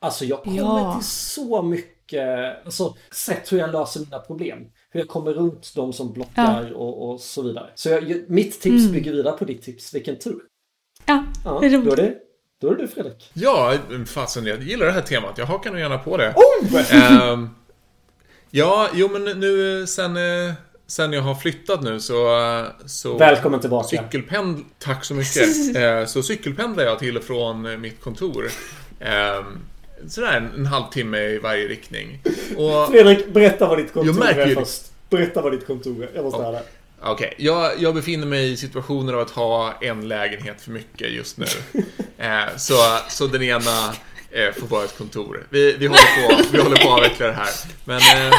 Alltså 0.00 0.24
jag 0.24 0.42
kommer 0.42 0.58
ja. 0.58 0.94
till 0.94 1.08
så 1.08 1.62
mycket 1.62 1.93
mycket 2.04 2.64
alltså, 2.64 2.96
sätt 3.10 3.52
hur 3.52 3.58
jag 3.58 3.72
löser 3.72 4.00
mina 4.00 4.18
problem. 4.18 4.58
Hur 4.90 5.00
jag 5.00 5.08
kommer 5.08 5.32
runt 5.32 5.72
de 5.74 5.92
som 5.92 6.12
blockar 6.12 6.68
ja. 6.70 6.76
och, 6.76 7.10
och, 7.10 7.20
så 7.20 7.42
vidare. 7.42 7.70
Så 7.74 7.88
jag, 7.88 8.24
mitt 8.28 8.60
tips 8.60 8.80
mm. 8.80 8.92
bygger 8.92 9.12
vidare 9.12 9.36
på 9.38 9.44
ditt 9.44 9.62
tips. 9.62 9.94
Vilken 9.94 10.18
tur. 10.18 10.40
Ja, 11.06 11.24
ja 11.44 11.58
det 11.60 11.66
är 11.66 11.70
roligt. 11.70 11.84
Då 11.84 11.92
är 11.92 11.96
det, 11.96 12.14
då 12.60 12.70
är 12.70 12.74
det 12.74 12.82
du 12.82 12.88
Fredrik. 12.88 13.30
Ja, 13.34 13.74
fasen 14.06 14.46
jag 14.46 14.62
gillar 14.62 14.86
det 14.86 14.92
här 14.92 15.02
temat. 15.02 15.38
Jag 15.38 15.46
hakar 15.46 15.70
nog 15.70 15.80
gärna 15.80 15.98
på 15.98 16.16
det. 16.16 16.34
Oh! 16.36 17.32
um, 17.32 17.50
ja, 18.50 18.88
jo 18.94 19.08
men 19.08 19.40
nu 19.40 19.86
sen... 19.86 20.18
Sen 20.86 21.12
jag 21.12 21.22
har 21.22 21.34
flyttat 21.34 21.82
nu 21.82 22.00
så... 22.00 22.38
så 22.86 23.18
Välkommen 23.18 23.60
tillbaka. 23.60 23.88
Cykelpendl 23.88 24.62
Tack 24.78 25.04
så 25.04 25.14
mycket. 25.14 25.76
Eh, 25.76 26.06
så 26.06 26.22
cykelpendlar 26.22 26.84
jag 26.84 26.98
till 26.98 27.16
och 27.16 27.22
från 27.22 27.80
mitt 27.80 28.00
kontor. 28.00 28.44
Sådär 30.08 30.36
en, 30.36 30.54
en 30.54 30.66
halvtimme 30.66 31.18
i 31.18 31.38
varje 31.38 31.68
riktning. 31.68 32.20
Och 32.56 32.88
Fredrik, 32.88 33.32
berätta 33.32 33.68
vad 33.68 33.78
ditt 33.78 33.92
kontor 33.92 34.26
är 34.26 34.54
först. 34.54 34.82
Berätta 35.10 35.42
vad 35.42 35.52
ditt 35.52 35.66
kontor 35.66 36.04
är. 36.04 36.10
Jag 36.14 36.24
måste 36.24 36.42
höra. 36.42 36.58
Okej, 37.00 37.12
okay. 37.12 37.46
jag, 37.46 37.72
jag, 37.78 37.94
befinner 37.94 38.26
mig 38.26 38.52
i 38.52 38.56
situationer 38.56 39.12
av 39.12 39.20
att 39.20 39.30
ha 39.30 39.74
en 39.80 40.08
lägenhet 40.08 40.60
för 40.60 40.70
mycket 40.70 41.10
just 41.10 41.38
nu. 41.38 41.46
eh, 42.18 42.56
så, 42.56 42.74
så 43.08 43.26
den 43.26 43.42
ena 43.42 43.94
eh, 44.30 44.52
får 44.60 44.66
vara 44.66 44.84
ett 44.84 44.98
kontor. 44.98 45.46
Vi, 45.50 45.76
vi, 45.78 45.86
håller, 45.86 46.28
på, 46.28 46.42
vi 46.52 46.62
håller 46.62 46.76
på 46.76 46.88
att 46.88 46.98
avveckla 46.98 47.26
det 47.26 47.32
här. 47.32 47.50
Men... 47.84 47.98
Eh, 47.98 48.34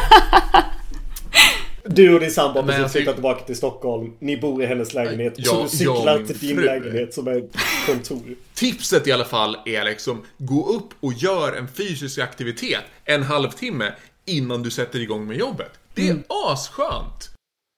du 1.86 2.14
och 2.14 2.20
din 2.20 2.32
sambo 2.32 2.62
har 2.62 2.68
precis 2.68 2.92
flyttat 2.92 3.16
tillbaka 3.16 3.46
till 3.46 3.56
Stockholm. 3.56 4.14
Ni 4.20 4.38
bor 4.38 4.64
i 4.64 4.66
hennes 4.66 4.94
lägenhet. 4.94 5.34
Ja, 5.38 5.52
så 5.52 5.64
du 5.64 5.70
cyklar 5.70 6.18
till 6.26 6.38
din 6.38 6.56
fru. 6.56 6.66
lägenhet 6.66 7.14
som 7.14 7.28
är 7.28 7.38
ett 7.38 7.56
kontor. 7.86 8.36
Tipset 8.54 9.08
i 9.08 9.12
alla 9.12 9.26
fall 9.26 9.58
är 9.66 9.86
liksom, 9.86 10.24
gå 10.38 10.70
upp 10.70 10.90
och 11.00 11.14
gör 11.14 11.54
en 11.54 11.68
fysisk 11.68 12.20
aktivitet 12.20 12.84
en 13.04 13.24
halvtimme 13.24 13.94
innan 14.26 14.64
du 14.64 14.72
sätter 14.72 15.00
igång 15.00 15.28
med 15.28 15.38
jobbet. 15.38 15.72
Det 15.94 16.08
är 16.08 16.12
mm. 16.12 16.24
asskönt! 16.30 17.30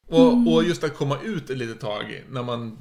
Och, 0.07 0.33
mm. 0.33 0.47
och 0.47 0.63
just 0.63 0.83
att 0.83 0.95
komma 0.95 1.17
ut 1.23 1.49
ett 1.49 1.57
litet 1.57 1.79
tag 1.79 2.23
när 2.29 2.43
man 2.43 2.77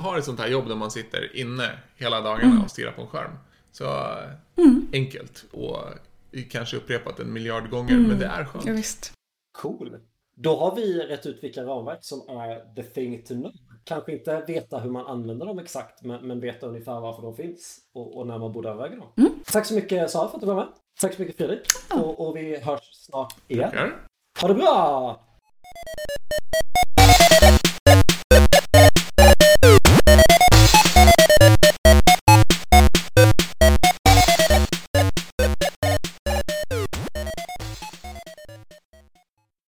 har 0.00 0.18
ett 0.18 0.24
sånt 0.24 0.40
här 0.40 0.48
jobb 0.48 0.68
där 0.68 0.74
man 0.74 0.90
sitter 0.90 1.36
inne 1.36 1.70
hela 1.96 2.20
dagarna 2.20 2.50
mm. 2.52 2.64
och 2.64 2.70
stirrar 2.70 2.92
på 2.92 3.02
en 3.02 3.08
skärm. 3.08 3.32
Så 3.72 4.08
mm. 4.56 4.86
enkelt 4.92 5.44
och 5.50 5.78
kanske 6.50 6.76
upprepat 6.76 7.20
en 7.20 7.32
miljard 7.32 7.70
gånger, 7.70 7.98
men 7.98 8.18
det 8.18 8.26
är 8.26 8.44
skönt. 8.44 8.66
Ja, 8.66 8.72
visst. 8.72 9.12
Cool. 9.58 9.96
Då 10.34 10.56
har 10.56 10.74
vi 10.74 10.98
rätt 10.98 11.26
ut 11.26 11.44
vilka 11.44 11.64
ramverk 11.64 11.98
som 12.04 12.20
är 12.28 12.74
the 12.74 12.82
thing 12.82 13.22
to 13.22 13.34
know. 13.34 13.52
Kanske 13.84 14.12
inte 14.12 14.44
veta 14.46 14.78
hur 14.78 14.90
man 14.90 15.06
använder 15.06 15.46
dem 15.46 15.58
exakt, 15.58 16.04
men, 16.04 16.26
men 16.26 16.40
veta 16.40 16.66
ungefär 16.66 17.00
varför 17.00 17.22
de 17.22 17.36
finns 17.36 17.78
och, 17.94 18.16
och 18.16 18.26
när 18.26 18.38
man 18.38 18.52
borde 18.52 18.68
överväga 18.68 18.96
dem. 18.96 19.08
Mm. 19.16 19.32
Tack 19.46 19.66
så 19.66 19.74
mycket 19.74 20.10
Sara 20.10 20.28
för 20.28 20.36
att 20.36 20.40
du 20.40 20.46
var 20.46 20.54
med. 20.54 20.68
Tack 21.00 21.14
så 21.14 21.22
mycket 21.22 21.36
Fredrik. 21.36 21.60
Och, 21.94 22.28
och 22.28 22.36
vi 22.36 22.56
hörs 22.56 22.90
snart 22.92 23.34
igen. 23.48 23.70
Tackar. 23.70 24.08
Ha 24.40 24.48
det 24.48 24.54
bra! 24.54 25.20